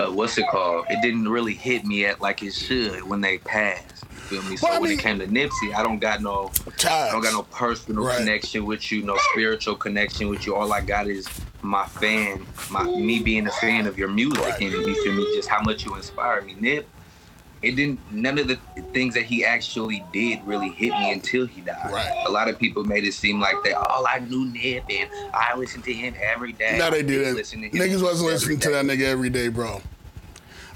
[0.00, 0.86] uh, what's it called?
[0.90, 4.04] It didn't really hit me at like it should when they passed.
[4.06, 4.56] Feel me?
[4.56, 6.50] So Well, I when mean- it came to Nipsey, I don't got no
[6.84, 8.18] I don't got no personal Right.
[8.18, 10.54] connection with you, no spiritual connection with you.
[10.56, 11.28] All I got is
[11.62, 14.60] my fan, my me being a fan of your music, Right.
[14.60, 16.56] and you feel me, just how much you inspire me.
[16.58, 16.88] Nip,
[17.62, 17.98] it didn't.
[18.12, 18.58] None of the
[18.92, 21.90] things that he actually did really hit me until he died.
[21.90, 22.24] Right.
[22.26, 23.74] A lot of people made it seem like that.
[23.90, 26.76] Oh, I knew Nip, and I listened to him every day.
[26.78, 27.34] No, they didn't.
[27.34, 29.80] listen to Niggas wasn't listening to that nigga every day, bro.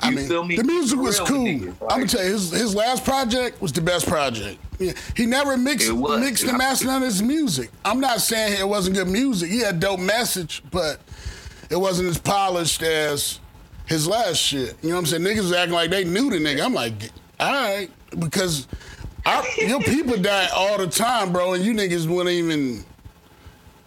[0.03, 0.57] I You mean, me?
[0.57, 1.45] the music was Real cool.
[1.45, 1.93] niggas, right?
[1.93, 4.59] I'm gonna tell you, his, his last project was the best project.
[4.79, 7.71] Yeah, He never mixed mixed and mastered none of his music.
[7.85, 9.51] I'm not saying it wasn't good music.
[9.51, 11.01] He had dope message, but
[11.69, 13.40] it wasn't as polished as
[13.91, 14.77] his last shit.
[14.83, 15.23] You know what I'm saying?
[15.23, 16.65] Niggas acting like they knew the nigga.
[16.65, 16.95] I'm like,
[17.41, 18.69] all right, because
[19.27, 22.85] our, your people die all the time, bro, and you niggas wouldn't even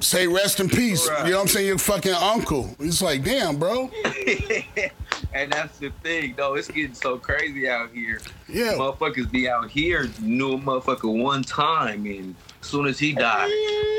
[0.02, 1.10] say rest in peace.
[1.10, 1.26] Right.
[1.26, 1.68] You know what I'm saying?
[1.68, 2.76] Your fucking uncle.
[2.80, 3.90] It's like, damn, bro.
[5.34, 6.56] and that's the thing, though.
[6.56, 8.20] It's getting so crazy out here.
[8.50, 8.74] Yeah.
[8.74, 12.36] Motherfuckers be out here knew a motherfucker one time, and
[12.66, 13.52] soon as he died,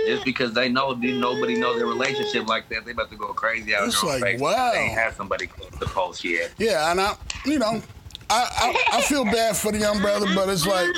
[0.07, 3.75] just because they know nobody knows their relationship like that, they about to go crazy
[3.75, 4.73] out It's here on like, wow.
[4.73, 6.53] They ain't had somebody close to post yet.
[6.59, 7.83] Yeah, and I, you know,
[8.31, 10.89] I, I, I feel bad for the young brother, but it's like,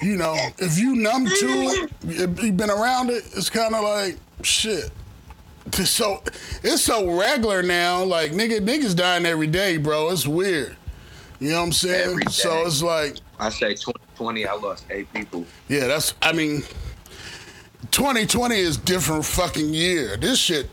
[0.00, 3.82] you know, if you numb to it, if you've been around it, it's kind of
[3.82, 4.90] like shit.
[5.66, 6.22] It's so
[6.62, 8.04] it's so regular now.
[8.04, 10.10] Like nigga, niggas dying every day, bro.
[10.10, 10.76] It's weird.
[11.40, 12.28] You know what I'm saying?
[12.28, 13.74] So it's like, I say
[14.16, 15.44] 2020, I lost eight people.
[15.68, 16.14] yeah, that's.
[16.22, 16.62] I mean,
[17.90, 20.16] 2020 is different fucking year.
[20.16, 20.68] This shit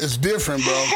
[0.00, 0.86] is different, bro.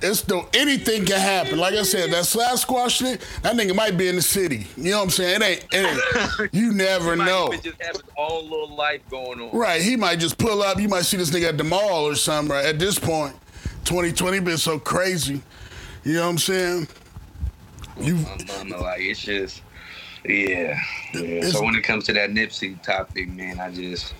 [0.00, 1.58] It's the anything can happen.
[1.58, 4.68] Like I said, that slash squash shit, that nigga might be in the city.
[4.76, 5.42] You know what I'm saying?
[5.42, 5.66] It ain't.
[5.72, 7.50] It ain't you never know.
[7.50, 9.50] just have his own little life going on.
[9.58, 9.82] Right?
[9.82, 10.78] He might just pull up.
[10.78, 12.54] You might see this nigga at the mall or something.
[12.54, 12.64] Right?
[12.66, 13.34] At this point,
[13.86, 15.42] 2020 been so crazy.
[16.04, 16.88] You know what I'm saying?
[18.00, 19.62] You My mama, like it's just,
[20.24, 20.78] yeah.
[21.14, 21.42] yeah.
[21.48, 24.14] So when it comes to that Nipsey topic, man, I just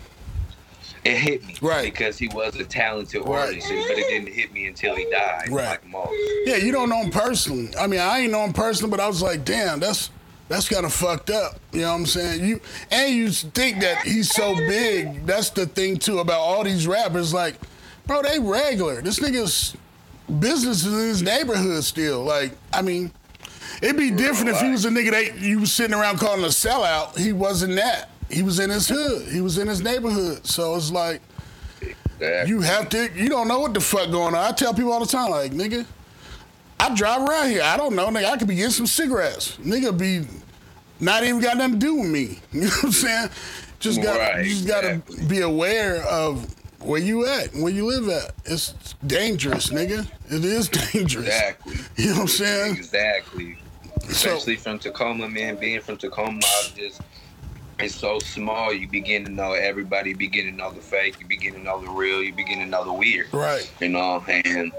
[1.04, 1.84] it hit me, Right.
[1.84, 3.48] Because he was a talented Right.
[3.48, 5.78] artist, but it didn't hit me until he died, Right.
[5.92, 6.08] like
[6.44, 7.70] Yeah, you don't know him personally.
[7.78, 10.10] I mean, I ain't know him personally, but I was like, damn, that's
[10.48, 11.60] that's kind of fucked up.
[11.72, 12.44] You know what I'm saying?
[12.44, 15.26] You and you think that he's so big.
[15.26, 17.34] That's the thing too about all these rappers.
[17.34, 17.56] Like,
[18.06, 19.02] bro, they regular.
[19.02, 19.76] This nigga's
[20.40, 22.24] business is in his neighborhood still.
[22.24, 23.12] Like, I mean,
[23.82, 26.48] it'd be different if he was a nigga that you was sitting around calling a
[26.48, 27.16] sellout.
[27.18, 28.10] He wasn't that.
[28.30, 29.28] He was in his hood.
[29.28, 30.46] He was in his neighborhood.
[30.46, 31.20] So it's like.
[32.20, 33.08] You have to.
[33.14, 34.40] You don't know what the fuck going on.
[34.44, 35.86] I tell people all the time, like nigga,
[36.80, 37.62] I drive around here.
[37.62, 38.24] I don't know, nigga.
[38.24, 39.56] I could be getting some cigarettes.
[39.58, 40.26] Nigga be
[41.00, 42.40] not even got nothing to do with me.
[42.52, 43.30] You know what I'm saying?
[43.78, 45.26] Just got Right, you just gotta exactly.
[45.26, 48.32] be aware of where you at, where you live at.
[48.44, 48.74] It's
[49.06, 50.04] dangerous, nigga.
[50.28, 51.26] It is dangerous.
[51.26, 51.76] Exactly.
[51.96, 52.76] You know what I'm saying?
[52.76, 53.58] Exactly.
[54.08, 55.56] So Especially from Tacoma, man.
[55.56, 57.00] Being from Tacoma, I just
[57.78, 58.72] it's so small.
[58.72, 60.10] You begin to know everybody.
[60.10, 61.20] You begin to know the fake.
[61.20, 62.22] You begin to know the real.
[62.22, 63.32] You begin to know the weird.
[63.32, 64.72] right, you know and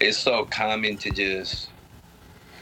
[0.00, 1.70] it's so common to just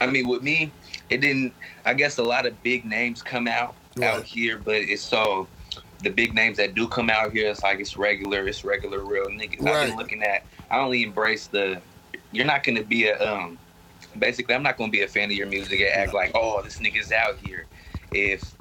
[0.01, 0.73] i mean with me
[1.11, 1.53] it didn't
[1.85, 5.47] i guess a lot of big names come out out here but it's so
[6.03, 9.27] the big names that do come out here it's like it's regular it's regular real
[9.27, 9.77] niggas Right.
[9.77, 11.79] i've been looking at i only embrace the
[12.33, 13.59] you're not gonna be a um
[14.19, 16.79] basically i'm not gonna be a fan of your music and act like oh this
[16.79, 17.67] nigga's out here
[18.13, 18.57] if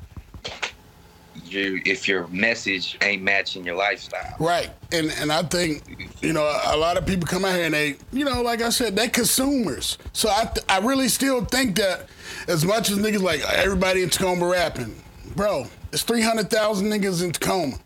[1.44, 4.36] you if your message ain't matching your lifestyle.
[4.39, 4.70] Right.
[4.91, 5.84] And and I think,
[6.22, 8.70] you know, a lot of people come out here and they, you know, like I
[8.70, 9.98] said, they consumers.
[10.13, 12.08] So I th- I really still think that
[12.48, 14.96] as much as niggas like everybody in Tacoma rapping,
[15.36, 17.78] bro, it's 300,000 niggas in Tacoma.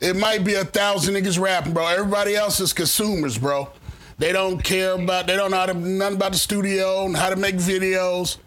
[0.00, 1.86] It might be a thousand niggas rapping, bro.
[1.86, 3.70] Everybody else is consumers, bro.
[4.18, 7.28] They don't care about, they don't know how to, nothing about the studio and how
[7.30, 8.38] to make videos.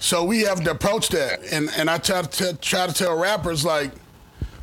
[0.00, 1.40] So we have to approach that.
[1.52, 3.90] And and I try to t- try to tell rappers like,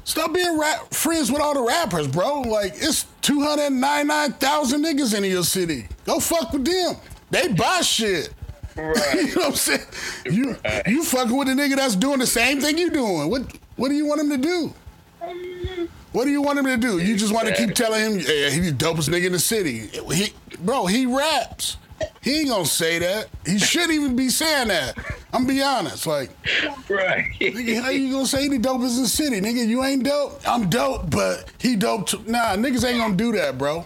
[0.05, 2.41] stop being rap- friends with all the rappers, bro.
[2.41, 5.87] Like it's two hundred ninety nine thousand niggas in your city.
[6.05, 6.95] Go fuck with them.
[7.31, 8.33] They buy shit.
[8.77, 9.13] Right.
[9.15, 9.81] you know what I'm saying?
[10.25, 10.87] You Right.
[10.87, 13.29] you fucking with a nigga that's doing the same thing you're doing.
[13.29, 13.41] What
[13.75, 14.73] what do you want him to do?
[16.15, 16.99] What do you want him to do?
[16.99, 19.89] You just want to keep telling him, yeah, he the dopest nigga in the city.
[20.13, 21.75] He, bro, he raps.
[22.21, 23.27] He ain't gonna say that.
[23.45, 24.97] He shouldn't even be saying that.
[25.33, 26.07] I'm be honest.
[26.07, 26.29] Like,
[26.87, 27.25] right.
[27.41, 29.41] nigga, how you gonna say he the dopest in the city?
[29.41, 30.39] Nigga, you ain't dope.
[30.47, 32.23] I'm dope, but he dope too.
[32.25, 33.85] Nah, niggas ain't gonna do that, bro.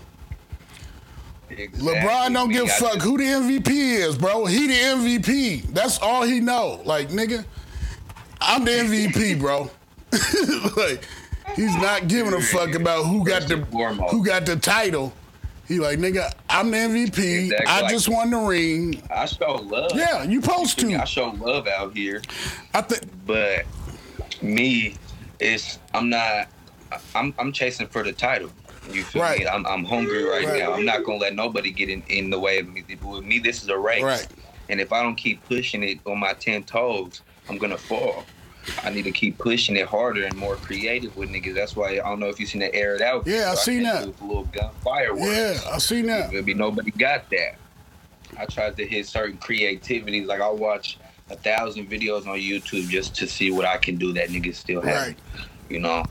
[1.50, 1.96] Exactly.
[1.96, 4.46] LeBron don't give a fuck who the MVP is, bro.
[4.46, 5.64] He the MVP.
[5.74, 6.80] That's all he know.
[6.86, 7.44] Like, nigga,
[8.40, 9.72] I'm the MVP, bro.
[10.78, 11.04] like,
[11.56, 13.58] he's not giving a fuck about who got the
[14.10, 15.14] who got the title.
[15.68, 17.44] He like, nigga, I'm the MVP.
[17.44, 19.04] Exactly, I like- just won the ring.
[19.14, 19.92] I show love.
[19.94, 20.96] Yeah, you supposed to.
[20.96, 22.22] I show love out here,
[22.74, 23.04] I think.
[23.26, 23.66] but
[24.42, 24.96] me,
[25.40, 26.48] it's I'm not.
[27.14, 28.50] I'm I'm chasing for the title.
[28.92, 29.42] You feel Right.
[29.42, 29.48] me?
[29.48, 30.60] I'm I'm hungry right, Right.
[30.60, 30.74] now.
[30.74, 32.84] I'm not gonna let nobody get in, in the way of me.
[33.04, 34.02] With me, this is a race.
[34.02, 34.26] Right.
[34.70, 38.26] And if I don't keep pushing it on my ten toes, I'm gonna fall.
[38.84, 41.56] I need to keep pushing it harder and more creative with niggas.
[41.56, 43.26] That's why I don't know if you seen the air it out.
[43.26, 44.08] Yeah, I seen that.
[44.08, 45.24] With a little gun fireworks.
[45.26, 46.32] Yeah, I seen that.
[46.32, 47.56] Maybe nobody got that.
[48.38, 50.24] I tried to hit certain creativity.
[50.26, 50.98] Like I watch
[51.30, 54.82] a thousand videos on YouTube just to see what I can do that niggas still
[54.82, 55.08] have.
[55.08, 55.18] Right.
[55.70, 56.04] You know,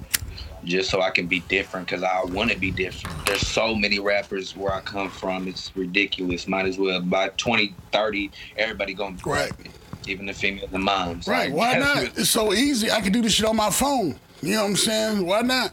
[0.64, 3.26] just so I can be different because I want to be different.
[3.26, 5.48] There's so many rappers where I come from.
[5.48, 6.46] It's ridiculous.
[6.48, 9.50] Might as well by 20, 30, everybody gonna be Right.
[9.50, 9.72] rapping.
[10.08, 11.26] Even the females the moms.
[11.28, 11.50] Right.
[11.50, 12.02] Like, Why not?
[12.18, 12.90] It's so easy.
[12.90, 14.18] I can do this shit on my phone.
[14.42, 15.26] You know what I'm saying?
[15.26, 15.72] Why not?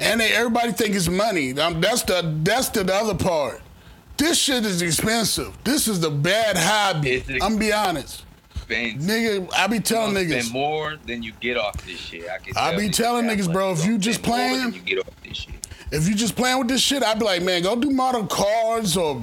[0.00, 1.58] And they, everybody think it's money.
[1.58, 3.62] Um, that's the that's the, the other part.
[4.16, 5.56] This shit is expensive.
[5.64, 7.22] This is the bad hobby.
[7.28, 9.50] Ex- I'm be honest, Spend, nigga.
[9.54, 10.40] I be telling you niggas.
[10.42, 12.28] spend more than you get off this shit.
[12.28, 14.74] I, can I be telling niggas, bro, if gonna you just spend more than playing-
[14.74, 15.54] you get off this shit.
[15.92, 18.96] If you just playing with this shit, I'd be like, man, go do model cars
[18.96, 19.22] or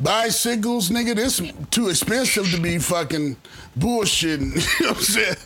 [0.00, 1.14] bicycles, nigga.
[1.14, 3.36] This too expensive to be fucking
[3.78, 4.54] bullshitting.
[4.80, 5.36] you know what I'm saying?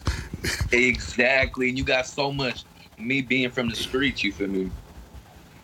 [0.73, 1.69] Exactly.
[1.69, 2.65] And you got so much.
[2.99, 4.71] Me being from the streets, you feel me?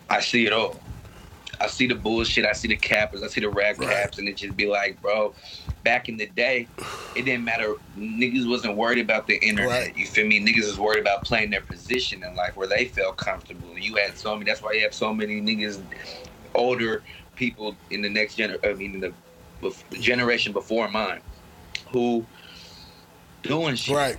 [0.09, 0.79] I see it all.
[1.59, 2.45] I see the bullshit.
[2.45, 3.23] I see the cappers.
[3.23, 3.89] I see the rag Right.
[3.89, 5.33] caps, and it just be like, bro.
[5.83, 6.67] Back in the day,
[7.15, 7.75] it didn't matter.
[7.97, 9.69] Niggas wasn't worried about the internet.
[9.87, 9.97] Right.
[9.97, 10.39] You feel me?
[10.43, 13.77] Niggas was worried about playing their position in life where they felt comfortable.
[13.77, 14.45] You had so many.
[14.49, 15.81] That's why you have so many niggas,
[16.55, 17.03] older
[17.35, 18.57] people in the next gener.
[18.67, 19.13] I mean, in the,
[19.99, 21.21] generation before mine,
[21.91, 22.25] who
[23.43, 23.95] doing shit.
[23.95, 24.17] Right.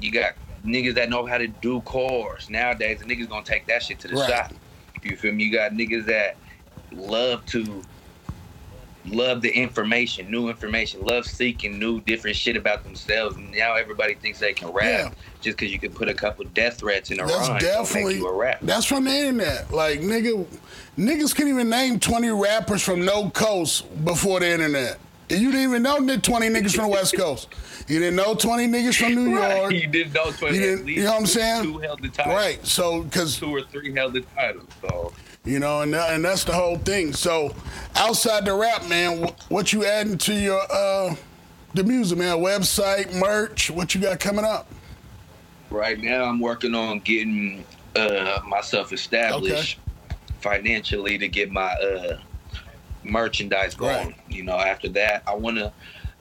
[0.00, 0.34] You got
[0.64, 2.48] niggas that know how to do cars.
[2.48, 4.30] Nowadays, the niggas gonna take that shit to the Right.
[4.30, 4.52] shop.
[5.02, 5.44] You feel me?
[5.44, 6.36] You got niggas that
[6.92, 7.82] love to
[9.06, 13.34] love the information, new information, love seeking new different shit about themselves.
[13.38, 15.10] Now everybody thinks they can rap Yeah.
[15.40, 17.58] just because you can put a couple death threats in a That's rhyme.
[17.60, 18.58] definitely make you a rap.
[18.60, 19.72] that's from the internet.
[19.72, 20.46] Like nigga,
[21.00, 24.98] niggas can't even name twenty rappers from no coast before the internet.
[25.30, 27.48] And You didn't even know twenty niggas from the West Coast.
[27.88, 29.42] You didn't know twenty niggas from New York.
[29.42, 29.72] Right.
[29.72, 31.62] You didn't know 20 You didn't- least you know what I'm saying?
[31.64, 32.34] Two held the title.
[32.34, 32.64] Right.
[32.66, 34.62] So, because Two or three held the title.
[34.80, 35.12] So
[35.44, 37.12] you know, and and that's the whole thing.
[37.14, 37.54] So,
[37.96, 41.14] outside the rap, man, what you adding to your uh
[41.74, 42.36] the music, man?
[42.38, 44.66] Website, merch, what you got coming up?
[45.70, 49.78] Right now, I'm working on getting uh, myself established
[50.40, 52.18] financially to get my uh,
[53.04, 54.08] merchandise going.
[54.08, 54.16] Right.
[54.28, 55.72] You know, after that, I want to.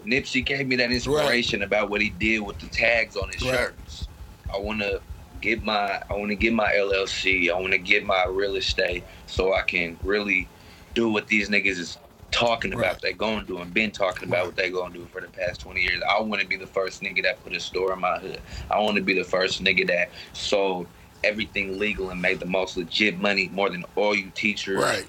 [0.05, 3.51] Nipsey gave me that inspiration about what he did with the tags on his Right.
[3.51, 4.07] shirts.
[4.53, 5.01] I want to
[5.41, 6.01] get my.
[6.09, 7.49] I want to get my LLC.
[7.49, 10.47] I want to get my real estate so I can really
[10.93, 11.97] do what these niggas is
[12.31, 12.85] talking about.
[12.93, 13.01] Right.
[13.01, 15.27] They going to do and been talking about what they going to do for the
[15.27, 16.01] past 20 years.
[16.09, 18.39] I want to be the first nigga that put a store in my hood.
[18.69, 20.87] I want to be the first nigga that sold
[21.23, 24.81] everything legal and made the most legit money more than all you teachers.
[24.81, 25.05] Right.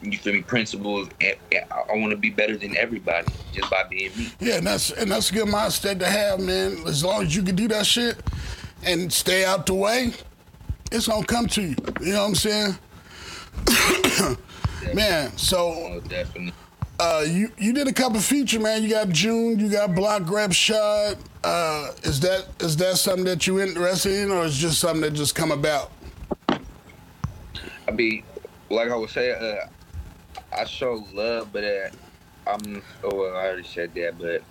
[0.00, 0.42] You feel me?
[0.42, 1.08] Principals.
[1.20, 4.28] And and I want to be better than everybody just by being me.
[4.40, 6.86] Yeah, and that's and that's a good mindset to have, man.
[6.86, 8.16] As long as you can do that shit
[8.84, 10.12] and stay out the way,
[10.92, 11.76] it's gonna come to you.
[12.00, 12.78] You know what I'm saying?
[14.94, 16.52] man, so Oh, definitely.
[17.00, 18.82] Uh, you you did a couple feature, man.
[18.82, 21.16] You got June, you got Block Grab Shot.
[21.42, 25.12] Uh, is that is that something that you interested in, or is just something that
[25.12, 25.90] just come about?
[26.48, 28.22] I mean,
[28.70, 29.66] like I was saying, uh,
[30.56, 31.88] I show love, but uh,
[32.46, 32.82] I'm.
[33.02, 34.42] Oh, well, I already said that, but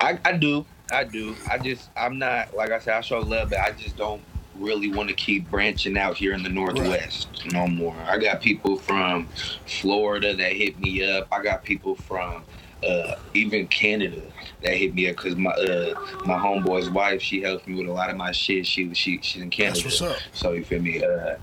[0.00, 1.34] I, I do, I do.
[1.50, 2.94] I just, I'm not like I said.
[2.94, 4.22] I show love, but I just don't
[4.58, 7.96] really want to keep branching out here in the Northwest no more.
[8.06, 9.28] I got people from
[9.66, 11.28] Florida that hit me up.
[11.32, 12.44] I got people from
[12.86, 14.22] uh, even Canada
[14.62, 15.94] that hit me up because my uh,
[16.24, 18.66] my homeboy's wife she helped me with a lot of my shit.
[18.66, 20.16] She she she's in Canada, what's up.
[20.32, 21.02] so you feel me.
[21.02, 21.36] Uh,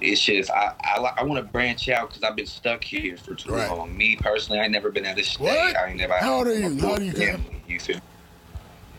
[0.00, 3.34] it's just I I, I want to branch out because I've been stuck here for
[3.34, 3.68] too Right.
[3.68, 3.96] long.
[3.96, 5.42] Me personally, I ain't never been out of state.
[5.44, 5.76] What?
[5.76, 6.14] I ain't never.
[6.14, 6.78] How old are you?
[6.78, 8.02] How old are you, family, You feel me?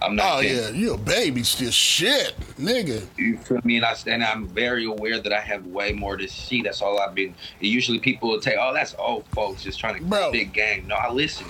[0.01, 0.43] I'm Oh not.
[0.45, 1.71] yeah, you a baby still.
[1.71, 3.05] Shit, nigga.
[3.17, 3.77] You feel me?
[3.77, 6.61] And, I, and I'm very aware that I have way more to see.
[6.61, 7.35] That's all I've been.
[7.59, 10.31] Usually people will take, oh, that's old folks just trying to Bro.
[10.31, 10.87] big game.
[10.87, 11.47] No, I listen.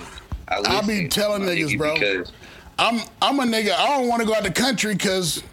[0.47, 0.75] I listen.
[0.75, 1.93] I be telling niggas, nigga, bro.
[1.93, 2.31] Because
[2.79, 3.71] I'm I'm a nigga.
[3.73, 5.43] I don't want to go out the country because,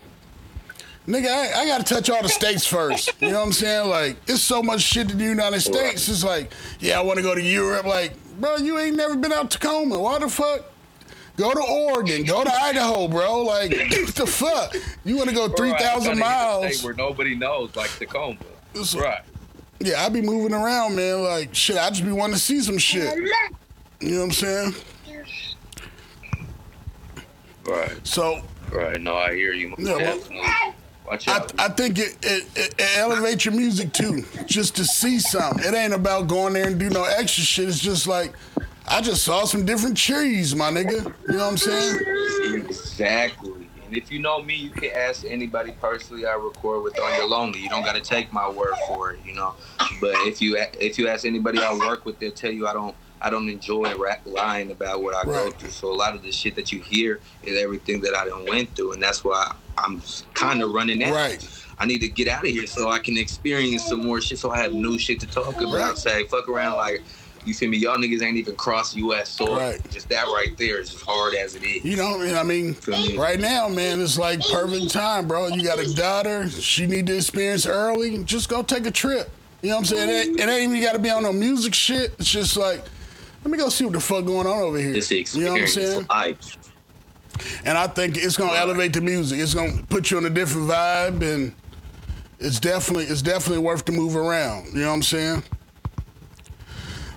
[1.06, 3.12] nigga, I, I got to touch all the states first.
[3.20, 3.90] You know what I'm saying?
[3.90, 6.08] Like, it's so much shit in the United States.
[6.08, 7.84] It's like, yeah, I want to go to Europe.
[7.84, 9.98] Like, bro, you ain't never been out Tacoma.
[9.98, 10.64] Why the fuck?
[11.36, 12.24] Go to Oregon.
[12.24, 13.42] Go to Idaho, bro.
[13.42, 14.74] Like, what the fuck?
[15.04, 16.82] You want to go three I thousand miles?
[16.82, 18.38] where nobody knows, like Tacoma.
[18.72, 19.20] It's- Right.
[19.78, 21.22] Yeah, I be moving around, man.
[21.22, 23.14] Like, shit, I just be wanting to see some shit.
[24.00, 24.74] You know what I'm saying?
[27.66, 28.06] Right.
[28.06, 28.40] So
[28.72, 29.00] Right.
[29.00, 29.74] No, I hear you.
[29.78, 30.74] Yeah, well-.
[31.06, 31.60] Watch I, out.
[31.60, 35.64] I think it, it, it, it elevates your music too, just to see something.
[35.64, 37.68] It ain't about going there and do no extra shit.
[37.68, 38.32] It's just like,
[38.88, 41.12] I just saw some different trees, my nigga.
[41.28, 41.98] You know what I'm saying?
[42.54, 43.68] Exactly.
[43.84, 46.26] And if you know me, you can ask anybody personally.
[46.26, 47.60] I record with on your lonely.
[47.60, 49.54] You don't got to take my word for it, you know.
[50.00, 52.94] But if you if you ask anybody I work with, they'll tell you I don't
[53.20, 55.70] I don't enjoy lying about what I go through.
[55.70, 58.74] So a lot of the shit that you hear is everything that I done went
[58.74, 60.02] through, and that's why I'm
[60.34, 61.14] kind of running out.
[61.14, 61.48] Right.
[61.78, 64.38] I need to get out of here so I can experience some more shit.
[64.38, 65.74] So I have new shit to talk about.
[65.74, 65.98] Right.
[65.98, 67.02] Say fuck around like.
[67.46, 67.78] You feel me?
[67.78, 69.28] Y'all niggas ain't even cross U.S.
[69.30, 69.56] soil.
[69.56, 69.90] Right.
[69.90, 71.84] Just that right there is as hard as it is.
[71.84, 72.76] You know, I mean,
[73.16, 75.48] right now, man, it's like perfect time, bro.
[75.48, 76.48] You got a daughter.
[76.50, 78.22] She need to experience early.
[78.24, 79.30] Just go take a trip.
[79.62, 80.08] You know what I'm saying?
[80.08, 82.14] It ain't, it ain't even got to be on no music shit.
[82.18, 82.84] It's just like,
[83.42, 84.92] let me go see what the fuck going on over here.
[84.92, 86.06] This You know what I'm saying?
[86.08, 86.56] life.
[87.64, 89.38] And I think it's gonna elevate the music.
[89.38, 91.54] It's gonna put you on a different vibe, and
[92.38, 94.72] it's definitely it's definitely worth the move around.
[94.72, 95.42] You know what I'm saying?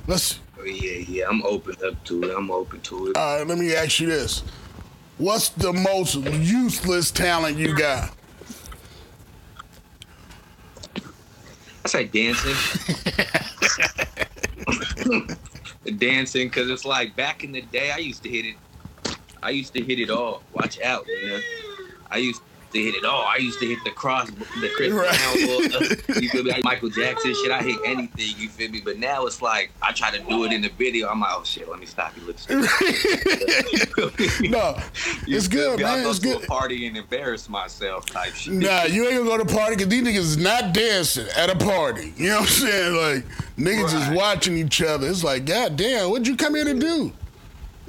[0.10, 0.39] Let's.
[0.60, 2.36] Oh, yeah, yeah, I'm open up to it.
[2.36, 3.16] I'm open to it.
[3.16, 4.39] All right, let me ask you this:
[5.20, 8.10] What's the most useless talent you got?
[11.86, 12.55] I say dancing.
[15.99, 18.55] dancing, because it's like back in the day, I used to hit it.
[19.43, 20.41] I used to hit it all.
[20.53, 21.39] Watch out, you know.
[22.10, 22.41] I used
[22.74, 23.24] to hit it all.
[23.24, 25.09] I used to hit the cross, the Chris Right.
[25.09, 26.53] Brown, uh, you feel me?
[26.63, 27.51] Michael Jackson shit.
[27.51, 28.82] I hit anything, you feel me?
[28.84, 31.07] But now it's like I try to do it in the video.
[31.09, 32.13] I'm like, oh shit, let me stop.
[32.17, 32.38] You look.
[34.41, 34.78] No,
[35.28, 35.84] You it's good, me?
[35.84, 36.03] Man.
[36.03, 36.43] go It's to good.
[36.43, 38.53] a party and embarrass myself type shit.
[38.53, 41.55] Nah, you ain't gonna go to party because these niggas is not dancing at a
[41.55, 42.13] party.
[42.17, 42.95] You know what I'm saying?
[42.95, 43.26] Like
[43.57, 45.07] niggas is watching each other.
[45.09, 47.11] It's like, God damn, what'd you come here to do?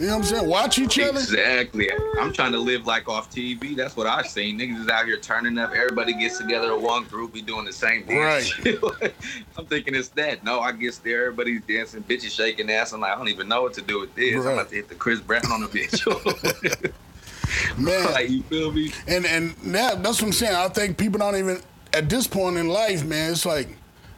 [0.01, 0.49] You know what I'm saying?
[0.49, 1.19] Watch each other.
[1.19, 1.91] Exactly.
[2.19, 3.77] I'm trying to live like off TV.
[3.77, 4.59] That's what I've seen.
[4.59, 5.73] Niggas is out here turning up.
[5.73, 7.35] Everybody gets together in one group.
[7.35, 8.51] We doing the same dance.
[9.59, 10.43] I'm thinking it's that.
[10.43, 12.95] No, I guess there everybody's dancing, bitches shaking ass.
[12.95, 14.37] I'm like, I don't even know what to do with this.
[14.37, 14.47] Right.
[14.47, 16.93] I'm about to hit the Chris Brown on the bitch.
[17.79, 18.93] Man, like, you feel me?
[19.07, 20.55] And and now that's what I'm saying.
[20.55, 21.61] I think people don't even
[21.93, 23.33] at this point in life, man.
[23.33, 23.69] It's like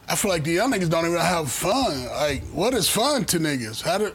[0.07, 2.05] I feel like the young niggas don't even have fun.
[2.05, 3.81] Like, what is fun to niggas?
[3.81, 4.13] How do?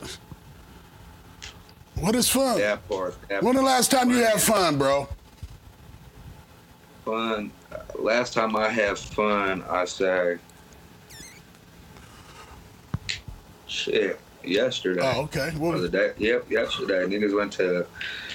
[2.01, 2.59] What is fun?
[2.59, 3.17] That part.
[3.29, 5.09] That When the last time you had fun, bro?
[7.05, 7.51] fun.
[7.99, 10.39] Last time I had fun, I say,
[13.67, 15.01] shit, yesterday.
[15.03, 15.51] Oh, okay.
[15.57, 17.05] What was, day, yep, yesterday.
[17.07, 17.87] Niggas went to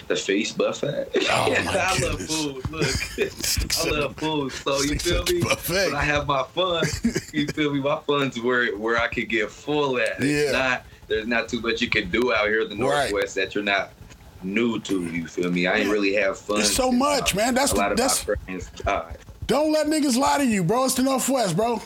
[0.07, 1.07] the feast buffet.
[1.16, 1.20] Oh,
[1.51, 2.70] yeah, I love food.
[2.72, 2.88] Look,
[3.86, 4.51] I love food.
[4.51, 5.41] So you feel me?
[5.41, 5.88] buffet.
[5.88, 6.84] When I have my fun,
[7.32, 7.80] you feel me?
[7.80, 10.20] My fun's where where I could get full at.
[10.24, 10.51] Yeah.
[10.51, 13.11] not there's not too much you can do out here in the Right.
[13.11, 13.91] Northwest that you're not
[14.41, 15.05] new to.
[15.05, 15.68] You feel me?
[15.68, 16.59] I ain't really have fun.
[16.59, 17.53] It's so much, I- man.
[17.55, 19.18] That's a the- lot of that's- my friends died.
[19.47, 20.86] don't let niggas lie to you, bro.
[20.86, 21.82] It's the Northwest, bro.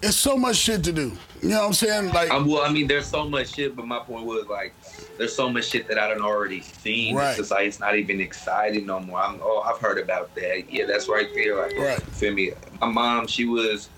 [0.00, 1.12] It's so much shit to do.
[1.42, 2.12] You know what I'm saying?
[2.12, 4.72] Like, Um, well, I mean, there's so much shit, but my point was like,
[5.16, 7.16] there's so much shit that I done already seen.
[7.16, 7.30] Right.
[7.30, 9.18] It's just like it's not even exciting no more.
[9.20, 10.72] I'm, oh, I've heard about that.
[10.72, 11.56] Yeah, that's right there.
[11.56, 12.00] Like, Right.
[12.12, 12.52] feel me?
[12.80, 13.88] My mom, she was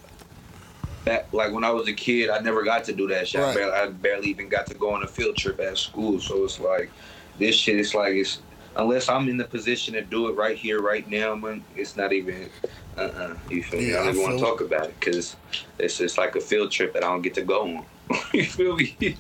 [1.05, 2.31] back like when I was a kid.
[2.31, 3.41] I never got to do that shit.
[3.41, 3.51] Right.
[3.51, 6.21] I, barely, I barely even got to go on a field trip at school.
[6.21, 6.91] So it's like
[7.39, 7.79] this shit.
[7.79, 8.41] It's like it's
[8.77, 12.13] unless I'm in the position to do it right here, right now, man, it's not
[12.13, 12.49] even.
[12.97, 13.95] Uh, uh you feel me?
[13.95, 15.37] I don't even want to talk about it because
[15.79, 17.87] it's just like a field trip that I don't get to go on.
[18.33, 19.17] you feel me?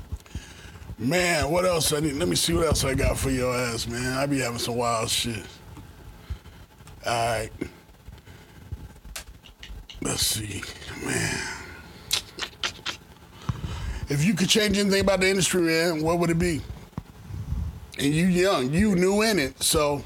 [0.99, 2.15] Man, what else I need?
[2.15, 4.19] Let me see what else I got for your ass, man.
[4.19, 5.47] I be having some wild shit.
[7.07, 7.51] All right.
[10.03, 10.63] Let's see,
[11.05, 11.60] man.
[14.11, 16.61] If you could change anything about the industry, man, what would it be?
[17.97, 20.03] And you young, you new in it, so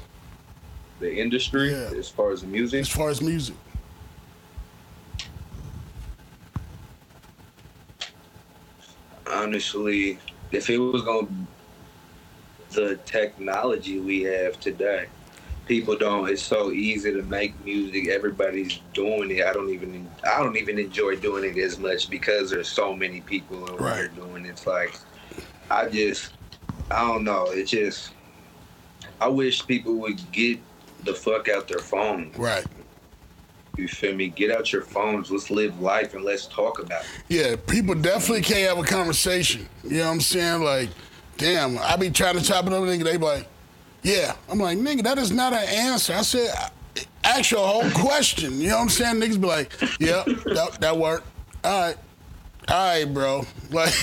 [0.99, 1.89] The industry, Yeah.
[1.97, 3.55] as far as the music, as far as music.
[9.27, 10.17] honestly,
[10.51, 11.47] if it was going
[12.71, 15.05] to the technology we have today,
[15.65, 16.29] people don't.
[16.29, 18.07] It's so easy to make music.
[18.07, 19.45] Everybody's doing it.
[19.45, 20.09] I don't even.
[20.23, 24.15] I don't even enjoy doing it as much because there's so many people around Right.
[24.15, 24.49] doing it.
[24.49, 24.95] It's like
[25.69, 26.31] I just.
[26.91, 27.45] I don't know.
[27.51, 28.11] It just.
[29.21, 30.59] I wish people would get
[31.03, 32.65] the fuck out their phones Right.
[33.77, 34.29] You feel me?
[34.29, 35.29] Get out your phones.
[35.29, 37.07] Let's live life and let's talk about it.
[37.27, 39.67] Yeah, people definitely can't have a conversation.
[39.83, 40.63] You know what I'm saying?
[40.63, 40.89] Like,
[41.37, 43.03] damn, I be trying to chop it up, nigga.
[43.03, 43.47] They be like,
[44.05, 44.35] yeah.
[44.49, 46.13] I'm like, nigga, that is not an answer.
[46.13, 46.53] I said,
[47.23, 48.61] ask your whole question.
[48.61, 49.15] You know what I'm saying?
[49.15, 51.27] Niggas be like, yeah, that, that worked.
[51.63, 51.97] All right.
[52.67, 53.45] All right, bro.
[53.71, 53.93] Like,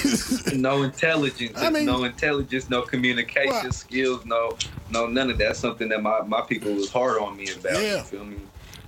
[0.54, 1.56] no intelligence.
[1.56, 4.56] I mean- no intelligence, no communication Well- skills, no
[4.90, 5.56] no none of that.
[5.56, 7.80] Something that my, my people was hard on me about.
[7.80, 7.98] Yeah.
[7.98, 8.36] You feel me?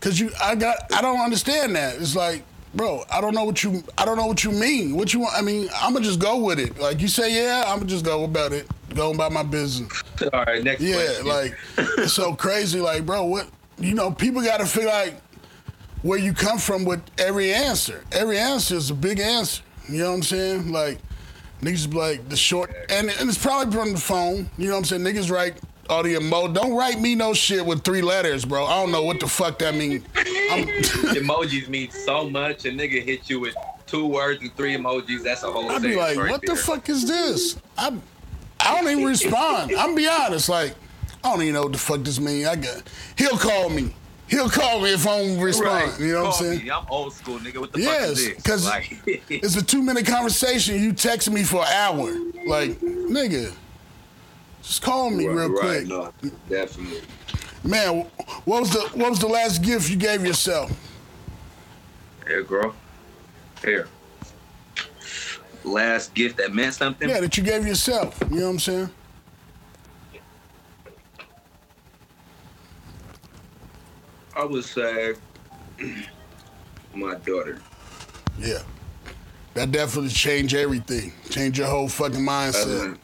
[0.00, 1.96] Cause you, I got, I don't understand that.
[1.96, 2.42] It's like,
[2.74, 4.96] bro, I don't know what you, I don't know what you mean.
[4.96, 5.34] What you want?
[5.36, 6.78] I mean, I'ma just go with it.
[6.78, 10.02] Like you say, yeah, I'ma just go about it, go about my business.
[10.32, 11.26] All right, next Yeah, question.
[11.26, 11.54] like
[11.98, 12.80] it's so crazy.
[12.80, 13.48] Like, bro, what
[13.78, 15.14] you know, people got to feel like
[16.02, 18.04] where you come from with every answer.
[18.12, 19.62] Every answer is a big answer.
[19.88, 20.72] You know what I'm saying?
[20.72, 20.98] Like
[21.62, 24.50] niggas be like the short, and and it's probably from the phone.
[24.58, 25.02] You know what I'm saying?
[25.02, 25.56] Niggas write
[25.88, 26.48] all the emo.
[26.48, 28.64] Don't write me no shit with three letters, bro.
[28.66, 30.00] I don't know what the fuck that mean.
[30.14, 32.64] Emojis mean so much.
[32.64, 33.54] A nigga hit you with
[33.86, 35.22] two words and three emojis.
[35.22, 35.70] That's a whole.
[35.70, 37.56] I'd be like, right what the fuck is this?
[37.76, 37.96] I
[38.60, 39.72] I don't even respond.
[39.76, 40.74] I'm be honest, like
[41.22, 42.46] I don't even know what the fuck this mean.
[42.46, 42.82] I got
[43.16, 43.94] he'll call me.
[44.26, 45.90] He'll call me if I don't respond.
[45.92, 46.00] Right.
[46.00, 46.64] You know what I'm saying?
[46.64, 46.70] Me.
[46.70, 47.58] I'm old school, nigga.
[47.58, 48.36] What the Yes, fuck is this?
[48.36, 50.80] because like, it's a two minute conversation.
[50.82, 52.10] You text me for an hour.
[52.46, 53.52] Like, nigga,
[54.64, 55.86] just call me real right, quick.
[55.86, 56.12] No,
[56.48, 57.02] definitely.
[57.62, 58.06] Man,
[58.44, 60.72] what was the what was the last gift you gave yourself?
[62.26, 62.74] Here, girl.
[63.62, 63.88] Here.
[65.64, 67.08] Last gift that meant something.
[67.08, 68.18] Yeah, that you gave yourself.
[68.30, 68.90] You know what I'm saying?
[74.36, 75.14] I would say
[76.94, 77.60] my daughter.
[78.38, 78.62] Yeah.
[79.54, 81.12] That definitely changed everything.
[81.30, 82.98] Change your whole fucking mindset.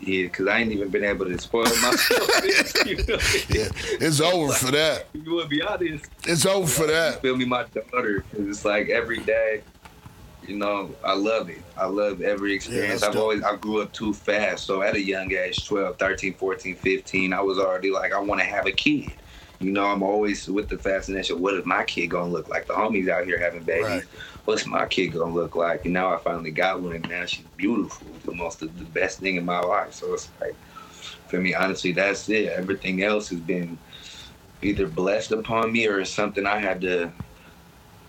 [0.00, 2.28] Yeah, because I ain't even been able to spoil myself.
[2.86, 3.18] you, know?
[3.48, 3.68] Yeah,
[4.00, 5.06] it's over for that.
[5.14, 6.06] you would be honest.
[6.26, 7.22] It's over for that.
[7.22, 8.20] feel me, my daughter.
[8.30, 9.62] 'cause it's like every day,
[10.46, 11.62] you know, I love it.
[11.76, 13.00] I love every experience.
[13.00, 13.22] that's I've dope.
[13.22, 14.66] always, I grew up too fast.
[14.66, 18.40] So at a young age, 12, 13, 14, 15, I was already like, I want
[18.40, 19.12] to have a kid.
[19.64, 21.40] You know, I'm always with the fascination.
[21.40, 22.66] What is my kid gonna look like?
[22.66, 23.86] The homies out here having babies.
[23.86, 24.02] Right.
[24.44, 25.86] What's my kid gonna look like?
[25.86, 28.06] And now I finally got one, and now she's beautiful.
[28.26, 29.94] The most, the best thing in my life.
[29.94, 30.54] So it's like,
[31.28, 32.52] for me, honestly, that's it.
[32.52, 33.78] Everything else has been
[34.60, 37.10] either blessed upon me or something I had to.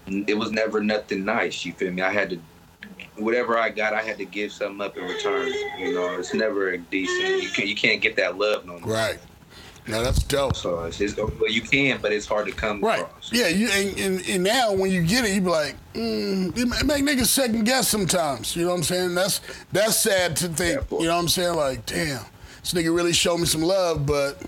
[0.07, 1.63] It was never nothing nice.
[1.63, 2.01] You feel me?
[2.01, 2.39] I had to.
[3.15, 5.53] Whatever I got, I had to give something up in return.
[5.79, 7.41] You know, it's never a decent.
[7.41, 8.91] You can you can't get that love no more.
[8.91, 9.19] Right.
[9.87, 10.55] Now that's dope.
[10.55, 13.01] So it's well, you can, but it's hard to come Right.
[13.01, 13.31] across.
[13.31, 16.85] Yeah, you and, and, and now when you get it, you be like, mm, it
[16.85, 18.55] make niggas second guess sometimes.
[18.55, 19.15] You know what I'm saying?
[19.15, 20.81] That's that's sad to think.
[20.89, 21.55] Yeah, you know what I'm saying?
[21.55, 22.23] Like, damn,
[22.61, 24.41] this nigga really showed me some love, but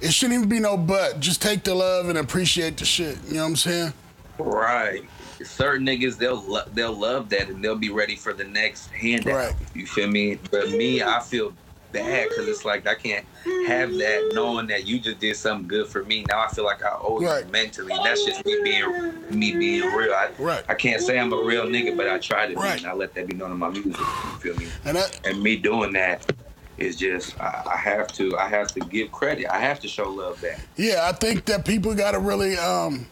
[0.00, 1.18] it shouldn't even be no but.
[1.18, 3.18] Just take the love and appreciate the shit.
[3.26, 3.92] You know what I'm saying?
[4.38, 5.02] Right.
[5.42, 9.34] Certain niggas they'll lo- they'll love that and they'll be ready for the next handout.
[9.34, 9.54] Right.
[9.74, 10.38] You feel me?
[10.52, 11.52] But me, I feel
[11.92, 13.24] bad because it's like I can't
[13.66, 16.24] have that knowing that you just did something good for me.
[16.24, 17.44] Now I feel like I owe Right.
[17.44, 17.92] you mentally.
[17.94, 20.12] And that's just me being me being real.
[20.12, 20.64] I, Right.
[20.68, 22.76] I can't say I'm a real nigga, but I try to Right.
[22.78, 24.00] be, and I let that be known in my music.
[24.00, 24.66] You feel me?
[24.84, 26.26] And that, And me doing that
[26.78, 29.46] is just I, I have to I have to give credit.
[29.52, 30.60] I have to show love back.
[30.76, 33.06] yeah, I think that people gotta really um,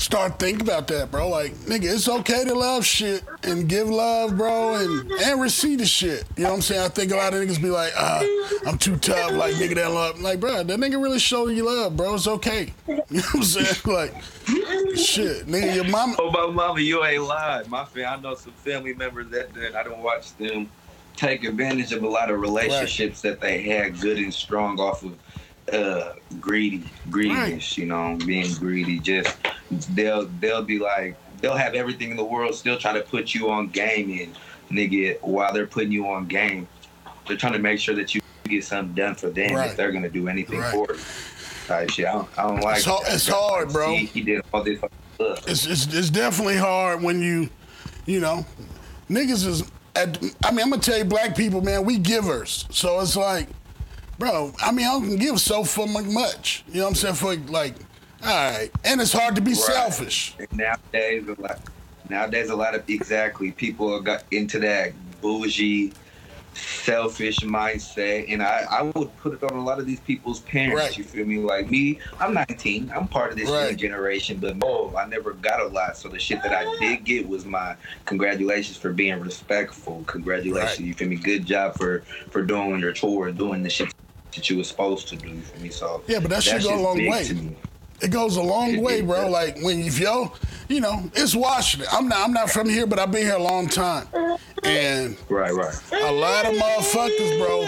[0.00, 1.28] start thinking about that, bro.
[1.28, 5.86] Like, nigga, it's okay to love shit and give love, bro, and and receive the
[5.86, 6.24] shit.
[6.36, 6.82] You know what I'm saying?
[6.82, 8.22] I think a lot of niggas be like, ah,
[8.66, 9.32] I'm too tough.
[9.32, 10.20] Like, nigga, that love.
[10.20, 12.14] Like, bro, that nigga really showed you love, bro.
[12.14, 12.72] It's okay.
[13.10, 13.76] You know what I'm saying?
[13.84, 14.14] Like,
[14.96, 16.16] shit, nigga, your mama.
[16.18, 17.68] Oh my mama, you ain't lied.
[17.68, 20.68] My fam, I know some family members that that I don't watch them
[21.16, 25.12] take advantage of a lot of relationships that they had good and strong off of
[25.72, 29.36] uh greedy greediness you know being greedy just
[29.94, 33.50] they'll they'll be like they'll have everything in the world still try to put you
[33.50, 34.36] on game and
[34.76, 36.66] nigga while they're putting you on game
[37.26, 39.70] they're trying to make sure that you get something done for them Right.
[39.70, 40.72] if they're gonna do anything Right.
[40.72, 41.00] for you
[41.66, 43.96] type shit I don't, I don't like It's hard- it's hard, bro.
[43.96, 44.90] See, he did all this stuff.
[45.46, 47.48] it's, it's it's definitely hard when you,
[48.06, 48.44] you know,
[49.08, 49.62] niggas is.
[49.94, 52.64] At, I mean, I'm gonna tell you, black people, man, we givers.
[52.70, 53.46] So it's like,
[54.20, 54.52] bro.
[54.62, 56.62] I mean, I don't give so for much.
[56.68, 57.14] You know what I'm saying?
[57.16, 57.74] For like,
[58.22, 59.58] all right, and it's hard to be Right.
[59.58, 60.36] selfish.
[60.38, 61.60] And nowadays, a lot,
[62.08, 64.92] nowadays, a lot of exactly people are got into that
[65.22, 65.94] bougie,
[66.52, 70.84] selfish mindset, and I, I would put it on a lot of these people's parents.
[70.84, 70.98] Right.
[70.98, 71.38] You feel me?
[71.38, 72.92] Like me, I'm 19.
[72.94, 73.74] I'm part of this Right.
[73.74, 75.96] generation, but no, I never got a lot.
[75.96, 80.04] So the shit that I did get was my congratulations for being respectful.
[80.04, 81.16] Congratulations, you feel me?
[81.16, 82.00] Good job for
[82.30, 83.90] for doing your chore, doing the shit
[84.34, 85.28] that you were supposed to do.
[85.28, 85.68] You feel me?
[85.70, 87.28] So Yeah, but that shit that's go a long way.
[88.02, 89.22] It goes a long It- way, it bro.
[89.24, 89.30] does.
[89.32, 90.32] Like when if yo,
[90.68, 91.88] you know, it's Washington.
[91.92, 94.06] I'm not I'm not from here, but I've been here a long time,
[94.62, 95.74] and Right, right.
[95.92, 97.66] a lot of motherfuckers, bro.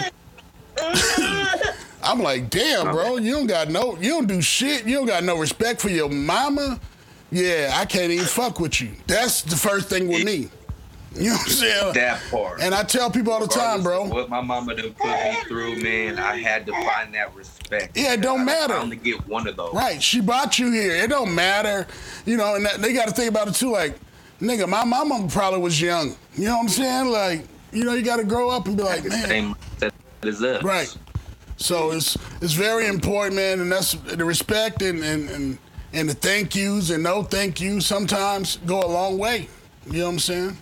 [2.03, 4.85] I'm like, damn, bro, you don't got no, you don't do shit.
[4.85, 6.79] You don't got no respect for your mama.
[7.31, 8.91] Yeah, I can't even fuck with you.
[9.07, 10.49] That's the first thing with me.
[11.15, 11.93] You know what I'm saying?
[11.93, 12.61] That part.
[12.61, 14.05] And I tell people all the time, bro.
[14.05, 17.95] What my mama done put me through, man, I had to find that respect.
[17.95, 18.73] Yeah, it don't I- matter.
[18.73, 19.73] I only get one of those.
[19.73, 20.95] Right, she brought you here.
[20.95, 21.87] It don't matter,
[22.25, 22.55] you know.
[22.55, 23.71] And that, they got to think about it too.
[23.71, 23.95] Like,
[24.41, 26.15] nigga, my mama probably was young.
[26.35, 27.07] You know what I'm saying?
[27.11, 29.91] Like, you know, you got to grow up and be like, The man, same mindset
[30.23, 30.63] as us.
[30.63, 30.97] Right.
[31.57, 35.57] So it's it's very important, man, and that's the respect and and and,
[35.93, 39.47] and the thank yous and no thank yous sometimes go a long way.
[39.85, 40.57] You know what I'm saying?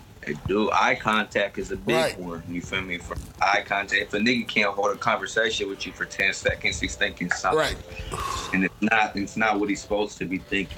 [0.47, 2.19] Dude, eye contact is a big Right.
[2.19, 2.43] one.
[2.47, 2.97] You feel me?
[2.99, 6.79] For eye contact, if a nigga can't hold a conversation with you for ten seconds,
[6.79, 7.59] he's thinking something.
[7.59, 7.75] Right.
[8.53, 9.15] And it's not.
[9.15, 10.77] It's not what he's supposed to be thinking.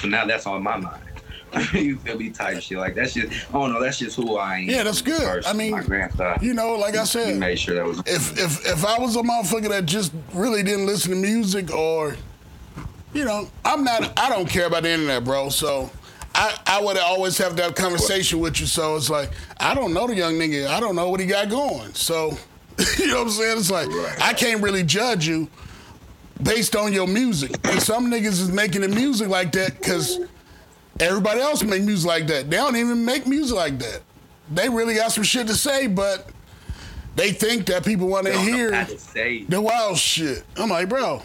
[0.00, 1.02] So now that's on my mind.
[1.72, 2.30] you feel me?
[2.30, 3.46] Type shit like that's just.
[3.52, 4.68] Oh no, that's just who I am.
[4.70, 5.20] Yeah, that's good.
[5.20, 6.44] First, I mean, my grandfather.
[6.44, 7.98] You know, like I said, made sure that was.
[8.06, 12.16] if if if I was a motherfucker that just really didn't listen to music or,
[13.12, 14.16] you know, I'm not.
[14.16, 15.48] I don't care about the internet, bro.
[15.48, 15.90] So.
[16.34, 20.06] I, I would always have that conversation with you, so it's like I don't know
[20.06, 20.66] the young nigga.
[20.68, 21.92] I don't know what he got going.
[21.94, 22.38] So,
[22.98, 23.58] you know what I'm saying?
[23.58, 24.16] It's like Right.
[24.20, 25.48] I can't really judge you
[26.42, 27.52] based on your music.
[27.64, 30.20] And some niggas is making the music like that because
[30.98, 32.50] everybody else make music like that.
[32.50, 34.02] They don't even make music like that.
[34.52, 36.28] They really got some shit to say, but
[37.16, 39.44] they think that people want to hear how to say.
[39.44, 40.44] the wild shit.
[40.56, 41.22] I'm like, bro,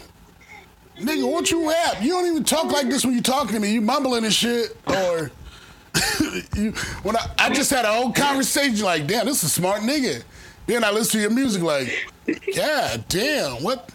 [0.98, 2.02] nigga, what you rap?
[2.02, 3.72] You don't even talk like this when you talking to me.
[3.72, 5.30] You mumbling and shit, or
[6.56, 6.72] you.
[7.02, 10.22] When I, I just had a whole conversation, like, damn, this is a smart nigga.
[10.66, 12.08] Then I listen to your music, like,
[12.54, 13.90] God damn, what?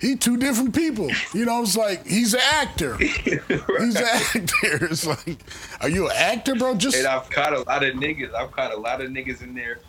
[0.00, 1.08] He two different people.
[1.32, 2.96] You know, it's like he's an actor.
[2.98, 4.86] He's an actor.
[4.90, 5.38] It's like,
[5.80, 6.74] are you an actor, bro?
[6.74, 8.34] Just And I've caught a lot of niggas.
[8.34, 9.80] I've caught a lot of niggas in there.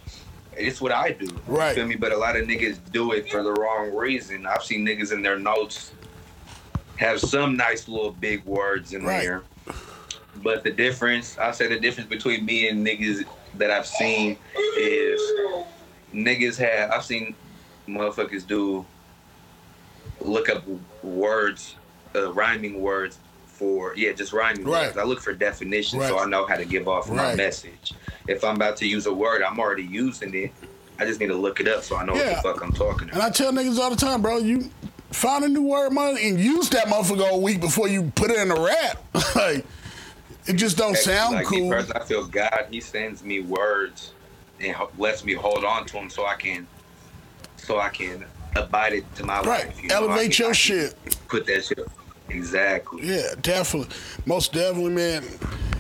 [0.55, 1.28] It's what I do.
[1.45, 1.70] Right.
[1.70, 1.95] You feel me?
[1.95, 4.45] But a lot of niggas do it for the wrong reason.
[4.45, 5.91] I've seen niggas in their notes
[6.98, 9.24] have some nice little big words in Right.
[9.24, 9.43] there.
[10.43, 13.26] But the difference, I say the difference between me and niggas
[13.56, 14.38] that I've seen
[14.78, 15.20] is
[16.14, 17.36] niggas have, I've seen
[17.88, 18.86] motherfuckers do
[20.22, 20.64] look up
[21.04, 21.76] words,
[22.16, 23.18] uh, rhyming words
[23.48, 24.88] for, yeah, just rhyming Right.
[24.88, 24.98] words.
[24.98, 27.93] I look for definitions so I know how to give off my message.
[28.28, 30.52] If I'm about to use a word, I'm already using it.
[31.00, 32.34] I just need to look it up so I know Yeah.
[32.41, 33.14] what the fuck I'm talking about.
[33.14, 33.24] And.
[33.24, 34.70] I tell niggas all the time, bro, you
[35.12, 38.38] find a new word, man, and use that motherfucker a week before you put it
[38.39, 39.03] in a rap.
[39.36, 39.66] like,
[40.45, 41.74] it just don't sound like cool.
[41.74, 44.14] I feel God, He sends me words
[44.60, 46.68] and lets me hold on to them so I can,
[47.58, 49.68] so I can abide it to my Right.
[49.68, 49.84] life.
[49.84, 50.95] you Elevate can- your shit.
[51.28, 51.86] Put that shit.
[52.30, 53.08] Exactly.
[53.08, 53.95] Yeah, definitely.
[54.26, 55.24] Most definitely, man.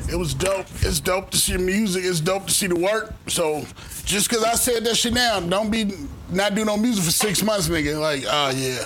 [0.09, 0.65] It was dope.
[0.81, 2.03] It's dope to see music.
[2.05, 3.13] It's dope to see the work.
[3.27, 3.65] So
[4.05, 5.91] just because I said that shit now, don't be
[6.29, 7.99] not do no music for six months, nigga.
[7.99, 8.85] Like, oh yeah.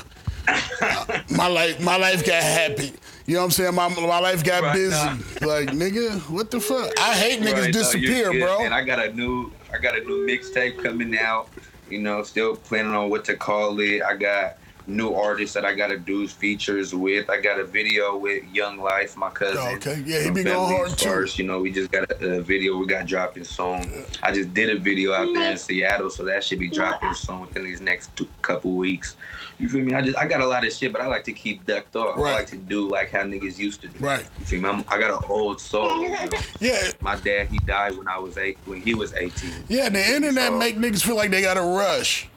[1.30, 2.93] My life, my life got happy.
[3.26, 3.76] You know what I'm saying?
[3.76, 4.95] My my life got Right, busy.
[4.95, 5.18] nah.
[5.47, 6.91] Like, nigga, what the fuck?
[6.99, 8.41] I hate niggas Right, disappear, good.
[8.41, 8.66] bro.
[8.66, 11.47] And I got a new, I got a new mixtape coming out.
[11.89, 14.02] You know, still planning on what to call it.
[14.02, 14.58] I got
[14.92, 17.30] new artists that I got to do features with.
[17.30, 19.58] I got a video with Young Life, my cousin.
[19.60, 20.04] Oh, okay.
[20.06, 21.10] Yeah, he be going Family hard, too.
[21.10, 21.39] First.
[21.39, 24.06] You know, we just got a, a video we got dropping soon.
[24.22, 27.42] I just did a video out there in Seattle, so that should be dropping soon
[27.42, 29.16] within these next two, couple weeks.
[29.60, 29.94] You feel me?
[29.94, 32.18] I just I got a lot of shit, but I like to keep ducked off.
[32.18, 32.32] Right.
[32.32, 34.00] I like to do like how niggas used to do.
[34.04, 34.26] Right.
[34.39, 34.70] You feel me?
[34.70, 36.02] I'm, I got an old soul.
[36.02, 36.28] You know?
[36.60, 39.52] Yeah, My dad, he died when I was eight, when he was 18.
[39.68, 39.89] yeah.
[39.89, 42.28] The internet So- make niggas feel like they got to rush.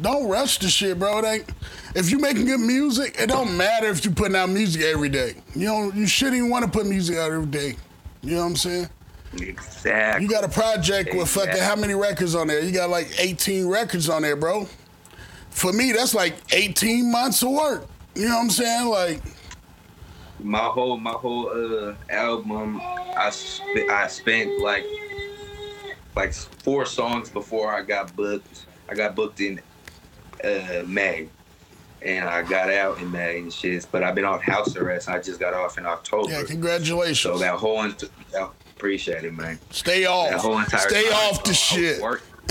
[0.00, 1.18] Don't rush the shit, bro.
[1.18, 1.50] It ain't,
[1.94, 5.34] if you making good music, it don't matter if you putting out music every day.
[5.54, 7.76] You know, you shouldn't even want to put music out every day.
[8.22, 8.88] You know what I'm saying?
[9.40, 10.24] Exactly.
[10.24, 12.60] You got a project with fucking how many records on there?
[12.60, 14.68] You got like 18 records on there, bro.
[15.50, 17.86] For me, that's like 18 months of work.
[18.14, 18.88] You know what I'm saying?
[18.88, 19.22] Like,
[20.40, 22.80] my whole my whole uh album
[23.16, 24.84] I sp- I spent like
[26.16, 28.66] like four songs before I got booked.
[28.88, 29.60] I got booked in
[30.44, 31.28] uh May.
[32.02, 35.08] And I got out in May and shit, but I've been off house arrest.
[35.08, 36.30] I just got off in October.
[36.30, 37.20] yeah, congratulations.
[37.20, 38.04] So that whole ent-
[38.38, 39.58] I appreciate it, man.
[39.70, 40.28] Stay off.
[40.30, 42.02] That whole entire Stay time, off the shit.
[42.02, 42.26] working.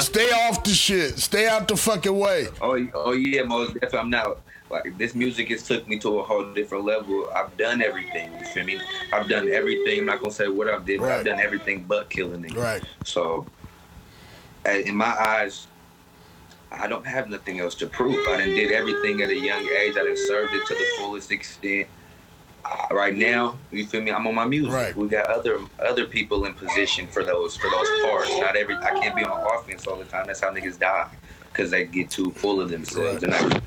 [0.00, 1.18] Stay off the shit.
[1.18, 2.48] Stay out the fucking way.
[2.62, 3.98] Oh, oh yeah, most definitely.
[3.98, 4.38] I'm not
[4.70, 5.14] like this.
[5.14, 7.28] Music has took me to a whole different level.
[7.36, 8.32] I've done everything.
[8.38, 8.80] You feel me?
[9.12, 10.00] I've done everything.
[10.00, 11.00] I'm not gonna say what I've did.
[11.00, 11.18] But Right.
[11.18, 12.54] I've done everything but killing it.
[12.54, 12.82] Right.
[13.04, 13.46] So,
[14.64, 15.66] in my eyes,
[16.72, 18.26] I don't have nothing else to prove.
[18.28, 19.96] I done did everything at a young age.
[19.96, 21.88] I done served it to the fullest extent.
[22.64, 24.10] Uh, right now, you feel me?
[24.10, 24.72] I'm on my music.
[24.72, 24.96] Right.
[24.96, 28.30] We got other other people in position for those for those parts.
[28.38, 30.26] Not every I can't be on offense all the time.
[30.26, 31.08] That's how niggas die
[31.52, 33.20] because they get too full of themselves.
[33.20, 33.62] They're not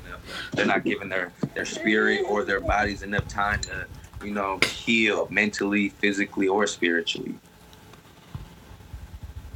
[0.52, 3.86] they're not giving their their spirit or their bodies enough time to
[4.22, 7.34] you know heal mentally, physically, or spiritually.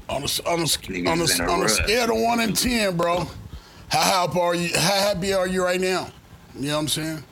[0.09, 3.27] On a, on a, on a, on a scale of one and ten, bro.
[3.89, 4.69] How happy are you?
[4.75, 6.09] How happy are you right now?
[6.55, 7.25] You know what I'm saying?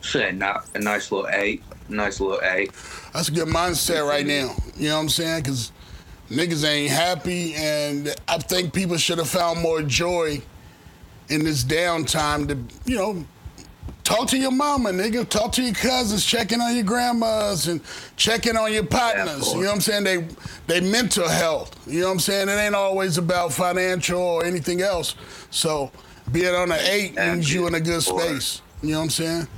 [0.00, 2.72] Shit, not a nice little eight, nice little eight.
[3.12, 4.54] That's a good mindset right now.
[4.76, 5.42] You know what I'm saying?
[5.42, 5.72] Because
[6.30, 10.40] niggas ain't happy, and I think people should have found more joy
[11.28, 12.58] in this downtime to,
[12.90, 13.24] you know,
[14.04, 15.28] talk to your mama, nigga.
[15.28, 17.80] Talk to your cousins, checking on your grandmas, and
[18.16, 19.48] checking on your partners.
[19.48, 19.56] boy.
[19.56, 20.04] you know what I'm saying?
[20.04, 20.28] They,
[20.66, 21.76] they mental health.
[21.86, 22.48] You know what I'm saying?
[22.48, 25.14] It ain't always about financial or anything else.
[25.50, 25.90] So
[26.30, 28.62] being on an eight means you in a good space.
[28.82, 29.48] You know what I'm saying?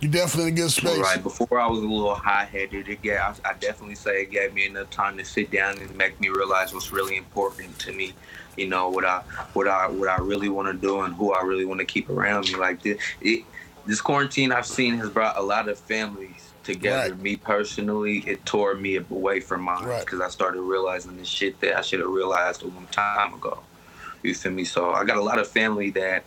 [0.00, 0.98] You definitely in a good space.
[0.98, 4.30] Right before I was a little high headed, it gave, I, I definitely say it
[4.30, 7.92] gave me enough time to sit down and make me realize what's really important to
[7.92, 8.12] me.
[8.58, 9.22] You know what I
[9.52, 12.08] what I what I really want to do and who I really want to keep
[12.08, 12.56] around me.
[12.56, 13.44] Like this, it,
[13.86, 17.12] this quarantine I've seen has brought a lot of families together.
[17.12, 17.20] Right.
[17.22, 20.04] Me personally, it tore me away from mine Right.
[20.04, 23.60] because I started realizing the shit that I should have realized a long time ago.
[24.22, 24.64] You feel me?
[24.64, 26.24] So I got a lot of family that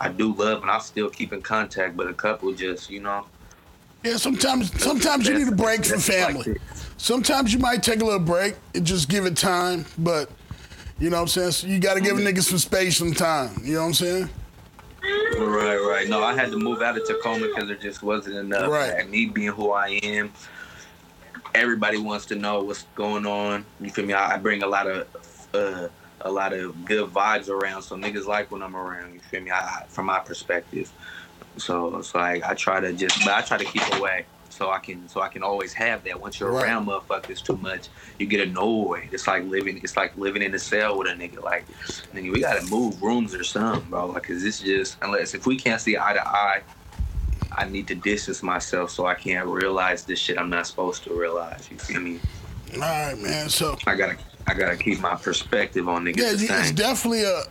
[0.00, 3.26] I do love and I still keep in contact, but a couple just you know.
[4.02, 6.56] Yeah, sometimes sometimes you need a break from family.
[6.96, 10.30] Sometimes you might take a little break and just give it time, but
[10.98, 11.50] you know what I'm saying?
[11.52, 13.50] So you got to give a nigga some space some time.
[13.62, 14.30] You know what I'm saying?
[15.38, 16.08] Right, right.
[16.08, 18.70] No, I had to move out of Tacoma because there just wasn't enough.
[18.70, 19.08] Right.
[19.08, 20.32] Me being who I am,
[21.54, 23.66] everybody wants to know what's going on.
[23.80, 24.14] You feel me?
[24.14, 25.08] I, I bring a lot of
[25.54, 25.88] uh,
[26.20, 29.14] a lot of good vibes around, so niggas like when I'm around.
[29.14, 29.50] You feel me?
[29.50, 30.92] I, I, from my perspective.
[31.56, 34.26] So it's like I try to just, but I try to keep away.
[34.52, 36.20] So I can, so I can always have that.
[36.20, 36.64] Once you're Right.
[36.64, 37.88] around motherfuckers too much,
[38.18, 39.08] you get annoyed.
[39.12, 41.42] It's like living, it's like living in a cell with a nigga.
[41.42, 41.64] Like,
[42.14, 44.06] nigga, we gotta move rooms or something, bro.
[44.06, 46.60] Like, cause this just, unless if we can't see eye to eye,
[47.50, 51.14] I need to distance myself so I can't realize this shit I'm not supposed to
[51.18, 51.68] realize.
[51.70, 52.20] You feel me?
[52.74, 53.48] All right, man.
[53.48, 56.74] So I gotta, I gotta keep my perspective on niggas yeah, it's same.
[56.74, 57.42] definitely a,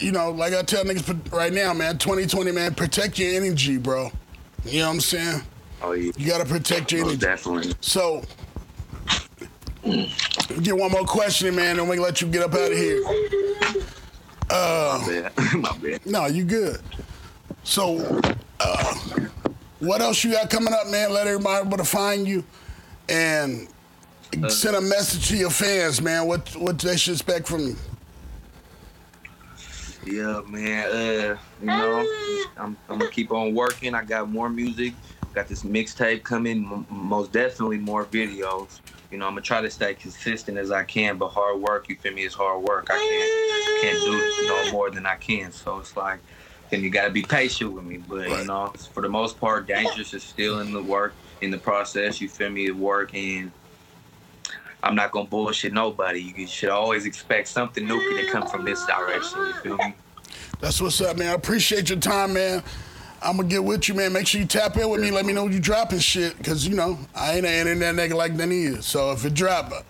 [0.00, 1.98] you know, like I tell niggas right now, man.
[1.98, 2.74] 2020, man.
[2.74, 4.10] Protect your energy, bro.
[4.64, 5.42] You know what I'm saying?
[5.82, 7.16] Oh yeah, You got to protect your energy.
[7.18, 7.74] definitely.
[7.80, 8.22] So,
[10.62, 13.02] get one more question, man, and we let you get up out of here.
[14.50, 15.54] My bad.
[15.54, 16.06] my bad.
[16.06, 16.80] No, you good.
[17.64, 17.98] So,
[18.60, 18.94] uh,
[19.80, 21.12] what else you got coming up, man?
[21.12, 22.44] Let everybody able to find you,
[23.08, 23.68] and
[24.48, 26.26] send a message to your fans, man.
[26.26, 27.76] What what they should expect from you.
[30.06, 30.88] Yeah, man.
[30.90, 32.06] Uh, you know,
[32.56, 33.94] I'm, I'm gonna keep on working.
[33.94, 34.94] I got more music.
[35.38, 36.64] Got this mixtape coming.
[36.64, 38.80] M- most definitely more videos.
[39.12, 41.88] You know, I'm gonna try to stay consistent as I can, but hard work.
[41.88, 42.24] You feel me?
[42.24, 42.88] Is hard work.
[42.90, 45.52] I can't can't do no more than I can.
[45.52, 46.18] So it's like,
[46.70, 47.98] then you gotta be patient with me.
[47.98, 48.40] But Right.
[48.40, 52.20] you know, for the most part, dangerous is still in the work in the process.
[52.20, 52.72] You feel me?
[52.72, 53.52] Work and.
[54.82, 56.34] I'm not gonna bullshit nobody.
[56.36, 59.38] You should always expect something new to come from this direction.
[59.38, 59.94] You feel me?
[60.58, 61.28] That's what's up, man.
[61.28, 62.64] I appreciate your time, man.
[63.22, 64.12] I'm gonna get with you, man.
[64.12, 65.10] Make sure you tap in with me.
[65.10, 68.36] Let me know you dropping shit, cause you know I ain't an internet nigga like
[68.36, 68.86] that is.
[68.86, 69.82] So if it drop, uh,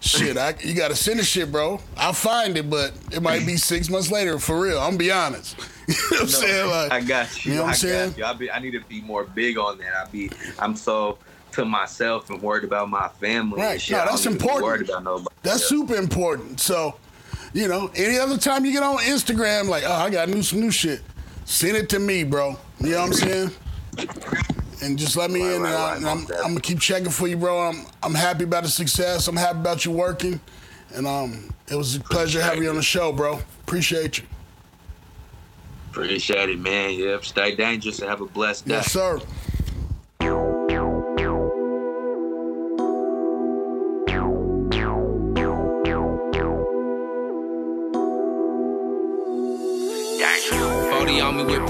[0.00, 1.80] shit, I, you gotta send the shit, bro.
[1.96, 4.78] I'll find it, but it might be six months later for real.
[4.78, 5.56] I'm gonna be honest.
[5.88, 6.70] you know what I'm saying?
[6.70, 7.52] Like, I got you.
[7.52, 8.14] You know what I'm saying?
[8.16, 8.24] you.
[8.24, 9.94] I, be, I need to be more big on that.
[9.94, 11.18] I be I'm so
[11.52, 13.60] to myself and worried about my family.
[13.60, 13.72] Right.
[13.72, 13.96] And shit.
[13.96, 14.64] No, that's need to be important.
[14.64, 15.36] Worried about nobody.
[15.42, 15.68] That's else.
[15.68, 16.60] super important.
[16.60, 16.96] So
[17.54, 20.60] you know, any other time you get on Instagram, like, oh, I got new some
[20.60, 21.02] new shit,
[21.44, 22.56] send it to me, bro.
[22.80, 23.50] You know what I'm saying?
[24.82, 26.80] And just let me Right, in, right, and, I, right, and I'm, I'm gonna keep
[26.80, 27.58] checking for you, bro.
[27.68, 29.28] I'm I'm happy about the success.
[29.28, 30.40] I'm happy about you working,
[30.94, 33.40] and um, it was a pleasure having you on the show, bro.
[33.62, 34.24] Appreciate you.
[35.90, 36.90] Appreciate it, man.
[36.94, 37.24] Yep.
[37.24, 38.74] Stay dangerous and have a blessed day.
[38.74, 39.20] Yes, sir.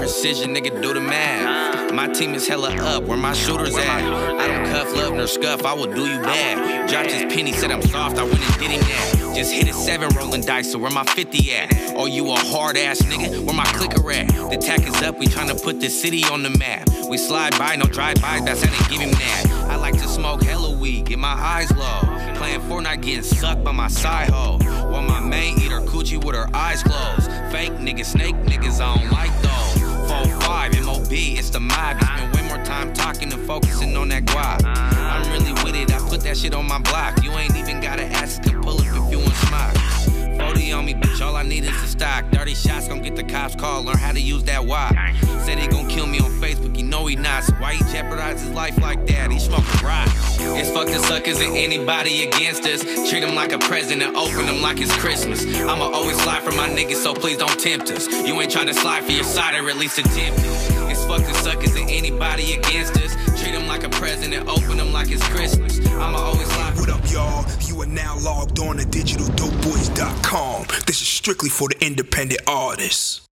[0.05, 1.91] Precision, nigga, do the math.
[1.91, 4.03] My team is hella up, where my shooters at?
[4.03, 6.87] I don't cuff, love, nor scuff, I will do you bad.
[6.87, 9.33] Dropped his penny, said I'm soft, I went and did him that.
[9.35, 11.95] Just hit a seven rolling dice, so where my 50 at?
[11.95, 14.27] Oh, you a hard ass nigga, where my clicker at?
[14.27, 16.87] The tack is up, we tryna put the city on the map.
[17.09, 19.45] We slide by, no drive by, that's how they give him that.
[19.71, 22.01] I like to smoke hella weed, get my eyes low.
[22.35, 24.59] Playing Fortnite, getting sucked by my side hoe.
[24.91, 27.31] While my main eat her coochie with her eyes closed.
[27.51, 29.84] Fake niggas, snake niggas, I don't like those.
[30.23, 31.97] 4-5, MOB, it's the mob.
[31.99, 34.61] You spend way more time talking than focusing on that guap.
[34.65, 37.23] I'm really with it, I put that shit on my block.
[37.23, 39.84] You ain't even gotta ask to pull up if you want smoke.
[40.55, 42.23] 40 on me, bitch, all I need is a stock.
[42.31, 44.93] 30 shots, gon' get the cops called, learn how to use that wop.
[45.43, 47.43] Said he gon' kill me on Facebook, you know he not.
[47.43, 49.31] So why he jeopardize his life like that?
[49.31, 50.07] He smoking rock.
[50.39, 52.83] It's fuck the suckers and anybody against us.
[53.09, 55.45] Treat him like a president, open him like it's Christmas.
[55.45, 58.07] I'ma always slide for my niggas, so please don't tempt us.
[58.07, 60.75] You ain't trying to slide for your side or at least attempt it.
[60.89, 63.13] It's fuck the suckers and anybody against us.
[63.45, 63.89] Treat him like a
[64.49, 65.77] open him like it's Christmas.
[65.85, 67.45] I'ma always slide What up, y'all?
[67.61, 70.65] You are now logged on to digitaldopeboys.com.
[70.87, 73.24] This is strictly for the independent artists.